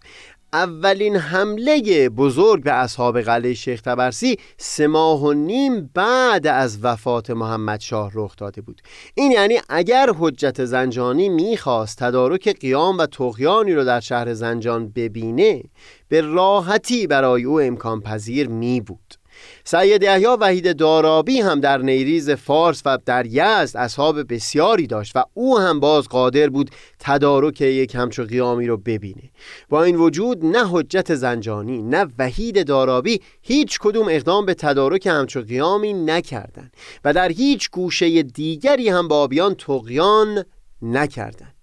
اولین 0.53 1.17
حمله 1.17 2.09
بزرگ 2.09 2.63
به 2.63 2.73
اصحاب 2.73 3.21
قلعه 3.21 3.55
شیخ 3.55 3.81
تبرسی 3.81 4.39
سه 4.57 4.87
ماه 4.87 5.23
و 5.23 5.33
نیم 5.33 5.91
بعد 5.95 6.47
از 6.47 6.85
وفات 6.85 7.31
محمد 7.31 7.81
شاه 7.81 8.11
رخ 8.15 8.37
داده 8.37 8.61
بود. 8.61 8.83
این 9.15 9.33
یعنی 9.33 9.61
اگر 9.69 10.11
حجت 10.19 10.65
زنجانی 10.65 11.29
می‌خواست 11.29 11.99
تدارک 11.99 12.49
قیام 12.61 12.99
و 12.99 13.07
تقیانی 13.07 13.75
رو 13.75 13.85
در 13.85 14.01
شهر 14.01 14.35
زنجان 14.35 14.89
ببینه 14.89 15.63
به 16.09 16.21
راحتی 16.21 17.07
برای 17.07 17.45
او 17.45 17.61
امکان 17.61 18.01
پذیر 18.01 18.49
می 18.49 18.81
بود 18.81 19.18
سید 19.65 20.03
یحیی 20.03 20.27
وحید 20.27 20.77
دارابی 20.77 21.41
هم 21.41 21.61
در 21.61 21.79
نیریز 21.79 22.31
فارس 22.31 22.83
و 22.85 22.99
در 23.07 23.27
یزد 23.27 23.77
اصحاب 23.77 24.35
بسیاری 24.35 24.87
داشت 24.87 25.17
و 25.17 25.25
او 25.35 25.59
هم 25.59 25.81
باز 25.81 26.09
قادر 26.09 26.49
بود 26.49 26.71
تدارک 26.99 27.61
یک 27.61 27.95
همچو 27.95 28.25
قیامی 28.25 28.67
رو 28.67 28.77
ببینه. 28.77 29.31
با 29.69 29.83
این 29.83 29.97
وجود 29.97 30.45
نه 30.45 30.69
حجت 30.71 31.15
زنجانی 31.15 31.83
نه 31.83 32.07
وحید 32.19 32.67
دارابی 32.67 33.21
هیچ 33.43 33.79
کدوم 33.79 34.07
اقدام 34.11 34.47
به 34.47 34.55
تدارک 34.55 35.07
همچو 35.07 35.41
قیامی 35.41 35.93
نکردند 35.93 36.73
و 37.05 37.13
در 37.13 37.29
هیچ 37.29 37.71
گوشه 37.71 38.23
دیگری 38.23 38.89
هم 38.89 39.09
بابیان 39.09 39.55
تقیان 39.55 40.45
نکردند. 40.83 41.58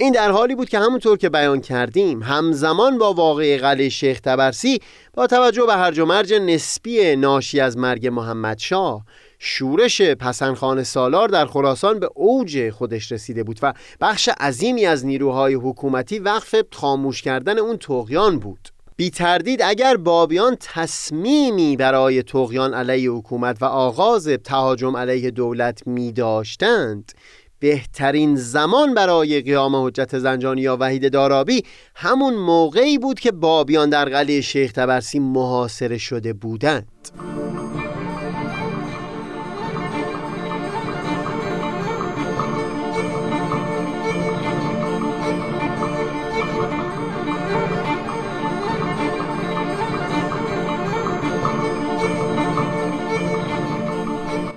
این 0.00 0.12
در 0.12 0.30
حالی 0.30 0.54
بود 0.54 0.68
که 0.68 0.78
همونطور 0.78 1.18
که 1.18 1.28
بیان 1.28 1.60
کردیم 1.60 2.22
همزمان 2.22 2.98
با 2.98 3.12
واقع 3.12 3.58
قلعه 3.58 3.88
شیخ 3.88 4.20
تبرسی 4.20 4.78
با 5.14 5.26
توجه 5.26 5.66
به 5.66 5.74
هرج 5.74 5.98
و 5.98 6.06
مرج 6.06 6.34
نسبی 6.34 7.16
ناشی 7.16 7.60
از 7.60 7.76
مرگ 7.76 8.06
محمد 8.06 8.58
شاه 8.58 9.04
شورش 9.38 10.00
پسنخان 10.00 10.82
سالار 10.82 11.28
در 11.28 11.46
خراسان 11.46 11.98
به 11.98 12.10
اوج 12.14 12.70
خودش 12.70 13.12
رسیده 13.12 13.42
بود 13.44 13.58
و 13.62 13.74
بخش 14.00 14.28
عظیمی 14.28 14.86
از 14.86 15.06
نیروهای 15.06 15.54
حکومتی 15.54 16.18
وقف 16.18 16.54
خاموش 16.72 17.22
کردن 17.22 17.58
اون 17.58 17.76
تقیان 17.76 18.38
بود. 18.38 18.68
بی 18.96 19.10
تردید 19.10 19.62
اگر 19.62 19.96
بابیان 19.96 20.56
تصمیمی 20.60 21.76
برای 21.76 22.22
تقیان 22.22 22.74
علیه 22.74 23.10
حکومت 23.10 23.62
و 23.62 23.64
آغاز 23.64 24.28
تهاجم 24.28 24.96
علیه 24.96 25.30
دولت 25.30 25.86
می 25.86 26.12
داشتند 26.12 27.12
بهترین 27.60 28.36
زمان 28.36 28.94
برای 28.94 29.40
قیام 29.40 29.86
حجت 29.86 30.18
زنجانی 30.18 30.60
یا 30.60 30.76
وحید 30.80 31.12
دارابی 31.12 31.64
همون 31.94 32.34
موقعی 32.34 32.98
بود 32.98 33.20
که 33.20 33.32
بابیان 33.32 33.90
در 33.90 34.04
قلعه 34.04 34.40
شیخ 34.40 34.72
تبرسی 34.72 35.18
محاصره 35.18 35.98
شده 35.98 36.32
بودند. 36.32 37.49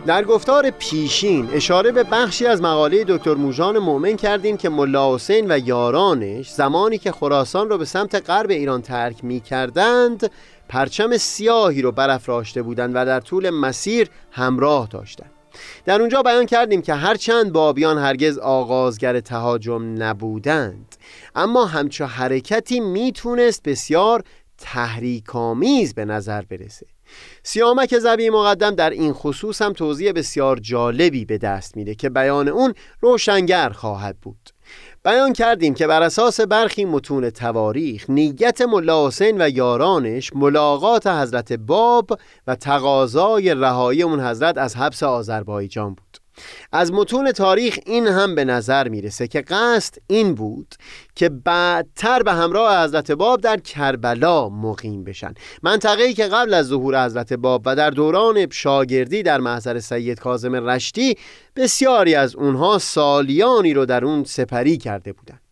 در 0.06 0.24
گفتار 0.24 0.70
پیشین 0.70 1.50
اشاره 1.54 1.92
به 1.92 2.04
بخشی 2.04 2.46
از 2.46 2.62
مقاله 2.62 3.06
دکتر 3.08 3.34
موژان 3.34 3.78
مؤمن 3.78 4.16
کردیم 4.16 4.58
که 4.58 4.70
ملا 4.70 5.16
حسین 5.16 5.52
و 5.52 5.58
یارانش 5.58 6.52
زمانی 6.52 6.98
که 6.98 7.12
خراسان 7.12 7.70
را 7.70 7.78
به 7.78 7.86
سمت 7.86 8.30
غرب 8.30 8.50
ایران 8.50 8.82
ترک 8.82 9.24
می 9.24 9.40
کردند 9.40 10.32
پرچم 10.70 11.18
سیاهی 11.18 11.82
رو 11.82 11.92
برافراشته 11.92 12.62
بودند 12.62 12.92
و 12.96 13.06
در 13.06 13.20
طول 13.20 13.50
مسیر 13.50 14.10
همراه 14.32 14.88
داشتند. 14.88 15.32
در 15.86 16.02
اونجا 16.02 16.22
بیان 16.22 16.46
کردیم 16.46 16.82
که 16.82 16.94
هرچند 16.94 17.54
بابیان 17.54 17.98
هرگز 17.98 18.38
آغازگر 18.38 19.20
تهاجم 19.20 20.04
نبودند 20.04 20.96
اما 21.36 21.66
همچو 21.66 22.06
حرکتی 22.06 22.80
می‌تونست 22.80 23.64
بسیار 23.64 24.24
تحریکامیز 24.58 25.94
به 25.94 26.06
نظر 26.06 26.42
برسه. 26.42 26.86
سیامک 27.44 27.98
زبی 28.00 28.30
مقدم 28.30 28.76
در 28.76 28.90
این 28.90 29.14
خصوص 29.14 29.62
هم 29.62 29.74
توضیح 29.74 30.12
بسیار 30.12 30.60
جالبی 30.60 31.26
به 31.26 31.38
دست 31.38 31.78
میده 31.78 31.96
که 31.96 32.10
بیان 32.10 32.48
اون 32.48 32.74
روشنگر 33.02 33.70
خواهد 33.70 34.18
بود. 34.22 34.50
بیان 35.06 35.34
کردیم 35.34 35.74
که 35.74 35.88
بر 35.88 36.02
اساس 36.02 36.42
برخی 36.42 36.86
متون 36.86 37.30
تواریخ 37.30 38.10
نیت 38.10 38.62
ملا 38.62 39.08
حسین 39.08 39.42
و 39.42 39.50
یارانش 39.50 40.36
ملاقات 40.36 41.08
حضرت 41.08 41.54
باب 41.54 42.20
و 42.48 42.56
تقاضای 42.56 43.54
رهایی 43.54 44.04
اون 44.04 44.20
حضرت 44.20 44.58
از 44.58 44.76
حبس 44.76 45.04
آذربایجان 45.04 45.90
بود. 45.90 46.23
از 46.72 46.92
متون 46.92 47.32
تاریخ 47.32 47.80
این 47.86 48.08
هم 48.08 48.36
به 48.36 48.46
نظر 48.46 48.88
می‌رسه 48.88 49.28
که 49.28 49.42
قصد 49.42 49.96
این 50.08 50.36
بود 50.36 50.76
که 51.16 51.30
بعدتر 51.30 52.24
به 52.24 52.34
همراه 52.34 52.84
حضرت 52.84 53.12
باب 53.12 53.42
در 53.42 53.58
کربلا 53.58 54.50
مقیم 54.50 55.04
بشن. 55.04 55.34
منطقه‌ای 55.64 56.14
که 56.14 56.28
قبل 56.28 56.54
از 56.54 56.68
ظهور 56.68 57.06
حضرت 57.06 57.34
باب 57.34 57.62
و 57.66 57.76
در 57.76 57.90
دوران 57.90 58.50
شاگردی 58.50 59.24
در 59.24 59.40
محضر 59.40 59.80
سید 59.80 60.20
کاظم 60.20 60.56
رشتی 60.56 61.18
بسیاری 61.56 62.16
از 62.16 62.36
اونها 62.36 62.78
سالیانی 62.78 63.74
رو 63.74 63.86
در 63.86 64.06
اون 64.06 64.24
سپری 64.24 64.78
کرده 64.78 65.14
بودند. 65.14 65.43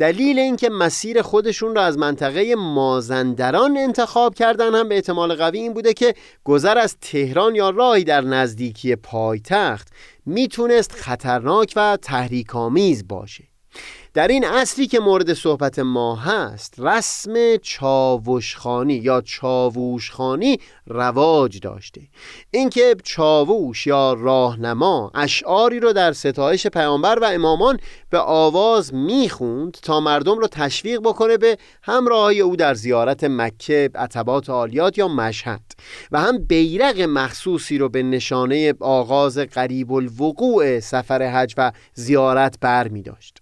دلیل 0.00 0.38
اینکه 0.38 0.68
مسیر 0.68 1.22
خودشون 1.22 1.74
را 1.74 1.82
از 1.82 1.98
منطقه 1.98 2.54
مازندران 2.54 3.76
انتخاب 3.76 4.34
کردن 4.34 4.74
هم 4.74 4.88
به 4.88 4.94
احتمال 4.94 5.34
قوی 5.34 5.58
این 5.58 5.72
بوده 5.72 5.94
که 5.94 6.14
گذر 6.44 6.78
از 6.78 6.96
تهران 7.00 7.54
یا 7.54 7.70
راهی 7.70 8.04
در 8.04 8.20
نزدیکی 8.20 8.96
پایتخت 8.96 9.88
می‌تونست 10.26 10.92
خطرناک 10.92 11.72
و 11.76 11.98
تحریکامیز 12.02 13.08
باشه. 13.08 13.49
در 14.14 14.28
این 14.28 14.44
اصلی 14.44 14.86
که 14.86 15.00
مورد 15.00 15.34
صحبت 15.34 15.78
ما 15.78 16.16
هست 16.16 16.74
رسم 16.78 17.56
چاوشخانی 17.56 18.94
یا 18.94 19.20
چاووشخانی 19.20 20.60
رواج 20.86 21.60
داشته. 21.60 22.00
اینکه 22.50 22.96
چاووش 23.04 23.86
یا 23.86 24.12
راهنما 24.12 25.10
اشعاری 25.14 25.80
رو 25.80 25.92
در 25.92 26.12
ستایش 26.12 26.66
پیامبر 26.66 27.18
و 27.18 27.24
امامان 27.24 27.78
به 28.10 28.18
آواز 28.18 28.94
می‌خوند 28.94 29.72
تا 29.72 30.00
مردم 30.00 30.38
رو 30.38 30.46
تشویق 30.46 31.00
بکنه 31.00 31.36
به 31.36 31.58
همراهی 31.82 32.40
او 32.40 32.56
در 32.56 32.74
زیارت 32.74 33.24
مکه 33.24 33.90
عتبات 33.94 34.50
عالیات 34.50 34.98
یا 34.98 35.08
مشهد. 35.08 35.62
و 36.12 36.20
هم 36.20 36.38
بیرق 36.38 37.00
مخصوصی 37.00 37.78
رو 37.78 37.88
به 37.88 38.02
نشانه 38.02 38.74
آغاز 38.80 39.38
قریب 39.38 39.92
الوقوع 39.92 40.80
سفر 40.80 41.22
حج 41.22 41.54
و 41.56 41.72
زیارت 41.94 42.56
بر 42.60 42.88
می 42.88 43.02
داشت 43.02 43.40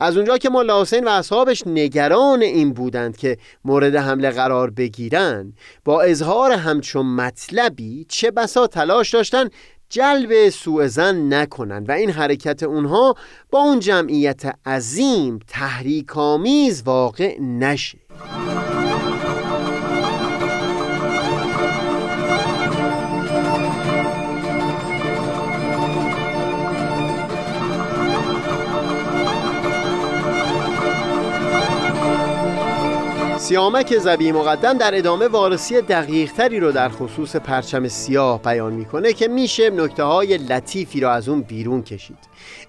از 0.00 0.16
اونجا 0.16 0.38
که 0.38 0.50
ملا 0.50 0.82
حسین 0.82 1.04
و 1.04 1.08
اصحابش 1.08 1.62
نگران 1.66 2.42
این 2.42 2.72
بودند 2.72 3.16
که 3.16 3.36
مورد 3.64 3.96
حمله 3.96 4.30
قرار 4.30 4.70
بگیرن 4.70 5.52
با 5.84 6.02
اظهار 6.02 6.52
همچون 6.52 7.06
مطلبی 7.06 8.06
چه 8.08 8.30
بسا 8.30 8.66
تلاش 8.66 9.14
داشتن 9.14 9.48
جلب 9.88 10.48
سوء 10.48 10.86
زن 10.86 11.34
نکنن 11.34 11.84
و 11.84 11.92
این 11.92 12.10
حرکت 12.10 12.62
اونها 12.62 13.14
با 13.50 13.58
اون 13.58 13.80
جمعیت 13.80 14.42
عظیم 14.66 15.38
تحریکامیز 15.48 16.82
واقع 16.82 17.40
نشه. 17.40 17.98
سیامک 33.46 33.98
زبی 33.98 34.32
مقدم 34.32 34.78
در 34.78 34.98
ادامه 34.98 35.28
وارسی 35.28 35.80
دقیق 35.80 36.32
تری 36.32 36.60
رو 36.60 36.72
در 36.72 36.88
خصوص 36.88 37.36
پرچم 37.36 37.88
سیاه 37.88 38.42
بیان 38.42 38.72
می‌کنه 38.72 39.12
که 39.12 39.28
میشه 39.28 39.70
نکته 39.70 40.02
های 40.02 40.38
لطیفی 40.38 41.00
را 41.00 41.12
از 41.12 41.28
اون 41.28 41.40
بیرون 41.40 41.82
کشید. 41.82 42.18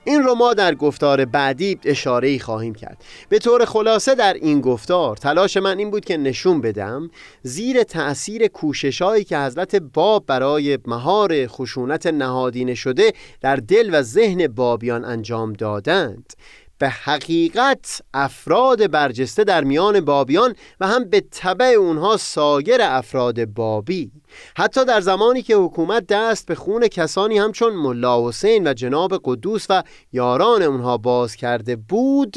این 0.04 0.24
رو 0.24 0.36
ما 0.36 0.54
در 0.54 0.76
گفتار 0.76 1.26
بعدی 1.26 1.80
اشاره 1.84 2.40
خواهیم 2.40 2.76
کرد. 2.76 3.04
به 3.30 3.40
طور 3.40 3.66
خلاصه 3.66 4.16
در 4.16 4.34
این 4.34 4.62
گفتار 4.62 5.18
تلاش 5.18 5.58
من 5.58 5.78
این 5.78 5.92
بود 5.92 6.06
که 6.06 6.18
نشون 6.18 6.62
بدم 6.62 7.10
زیر 7.44 7.84
تأثیر 7.84 8.48
کوششهایی 8.48 9.24
که 9.24 9.38
حضرت 9.38 9.76
باب 9.76 10.26
برای 10.28 10.78
مهار 10.88 11.48
خشونت 11.48 12.08
نهادینه 12.08 12.76
شده 12.76 13.14
در 13.42 13.56
دل 13.56 13.90
و 13.94 14.02
ذهن 14.02 14.48
بابیان 14.48 15.06
انجام 15.06 15.54
دادند. 15.54 16.34
به 16.80 16.90
حقیقت 16.90 18.02
افراد 18.14 18.92
برجسته 18.92 19.44
در 19.44 19.64
میان 19.64 20.00
بابیان 20.00 20.56
و 20.80 20.88
هم 20.88 21.10
به 21.10 21.20
طبع 21.32 21.66
اونها 21.66 22.18
سایر 22.18 22.82
افراد 22.82 23.46
بابی. 23.46 24.12
حتی 24.58 24.86
در 24.86 25.02
زمانی 25.02 25.42
که 25.42 25.56
حکومت 25.56 26.08
دست 26.08 26.46
به 26.46 26.56
خون 26.56 26.88
کسانی 26.88 27.38
همچون 27.38 27.74
ملا 27.74 28.28
حسین 28.28 28.68
و 28.68 28.74
جناب 28.74 29.22
قدوس 29.24 29.66
و 29.70 29.84
یاران 30.14 30.62
اونها 30.62 30.98
باز 30.98 31.36
کرده 31.36 31.76
بود 31.76 32.36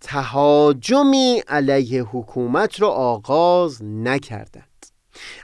تهاجمی 0.00 1.42
علیه 1.48 2.02
حکومت 2.02 2.80
را 2.80 2.90
آغاز 2.90 3.84
نکردند. 3.84 4.64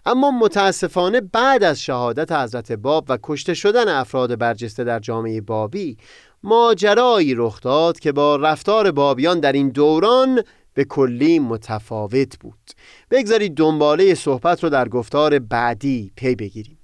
اما 0.06 0.30
متاسفانه 0.30 1.20
بعد 1.20 1.64
از 1.64 1.82
شهادت 1.82 2.32
حضرت 2.32 2.72
باب 2.72 3.04
و 3.08 3.18
کشته 3.22 3.54
شدن 3.54 3.88
افراد 3.88 4.38
برجسته 4.38 4.84
در 4.84 4.98
جامعه 4.98 5.40
بابی 5.40 5.96
ماجرایی 6.42 7.34
رخ 7.34 7.60
داد 7.60 7.98
که 8.00 8.12
با 8.12 8.36
رفتار 8.36 8.90
بابیان 8.90 9.40
در 9.40 9.52
این 9.52 9.68
دوران 9.68 10.42
به 10.74 10.84
کلی 10.84 11.38
متفاوت 11.38 12.38
بود. 12.38 12.70
بگذارید 13.10 13.54
دنباله 13.54 14.14
صحبت 14.14 14.64
رو 14.64 14.70
در 14.70 14.88
گفتار 14.88 15.38
بعدی 15.38 16.12
پی 16.16 16.34
بگیریم. 16.34 16.79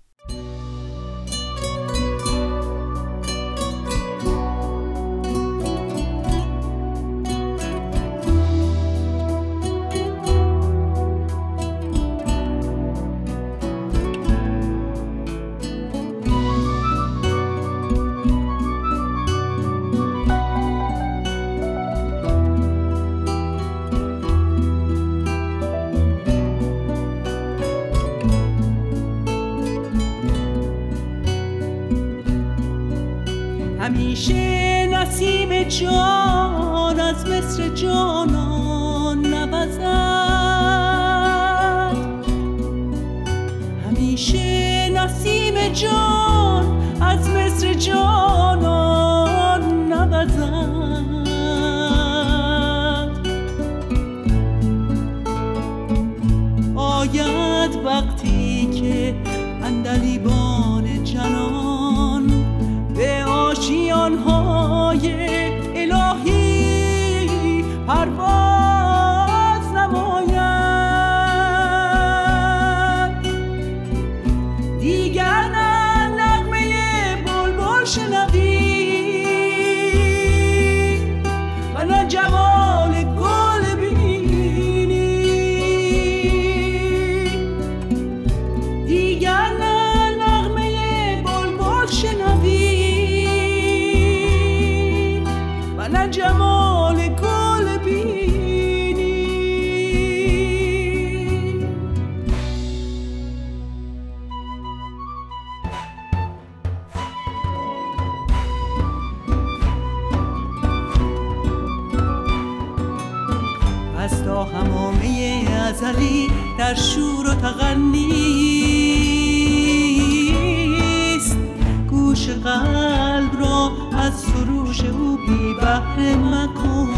بهره 125.57 126.17
مکن. 126.17 126.89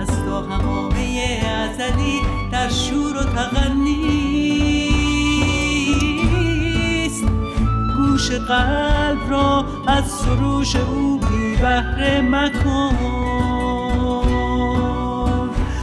از 0.00 0.08
تا 0.24 0.42
همامه 0.42 1.40
ازلی 1.46 2.20
در 2.52 2.68
شور 2.68 3.16
و 3.16 3.24
تغنیست 3.24 3.98
گوش 7.96 8.30
قلب 8.30 9.30
را 9.30 9.64
از 9.86 10.04
سروش 10.04 10.76
او 10.76 11.18
بی 11.18 11.56
بهره 11.56 12.20
مکن. 12.20 12.96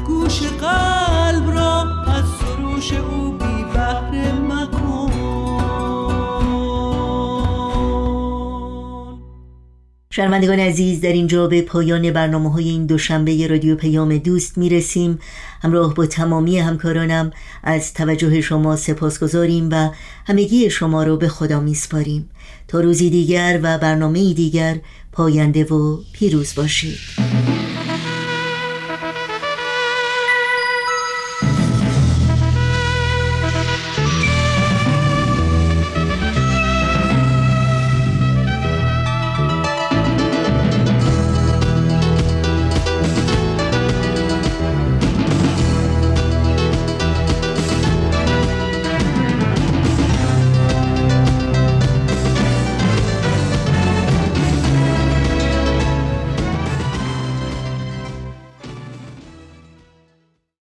گوش 0.07 0.41
قلب 0.41 1.51
را 1.51 1.81
از 2.07 2.25
سروش 2.39 2.93
او 2.93 3.24
شنوندگان 10.15 10.59
عزیز 10.59 11.01
در 11.01 11.11
اینجا 11.11 11.47
به 11.47 11.61
پایان 11.61 12.11
برنامه 12.11 12.51
های 12.51 12.69
این 12.69 12.85
دوشنبه 12.85 13.47
رادیو 13.47 13.75
پیام 13.75 14.17
دوست 14.17 14.57
می‌رسیم. 14.57 15.19
همراه 15.61 15.93
با 15.93 16.05
تمامی 16.05 16.59
همکارانم 16.59 17.31
از 17.63 17.93
توجه 17.93 18.41
شما 18.41 18.75
سپاسگزاریم 18.75 19.69
و 19.71 19.89
همگی 20.25 20.69
شما 20.69 21.03
رو 21.03 21.17
به 21.17 21.27
خدا 21.27 21.59
میسپاریم. 21.59 22.29
تا 22.67 22.79
روزی 22.79 23.09
دیگر 23.09 23.59
و 23.63 23.77
برنامه 23.77 24.33
دیگر 24.33 24.77
پاینده 25.11 25.63
و 25.63 25.97
پیروز 26.13 26.55
باشید. 26.55 26.97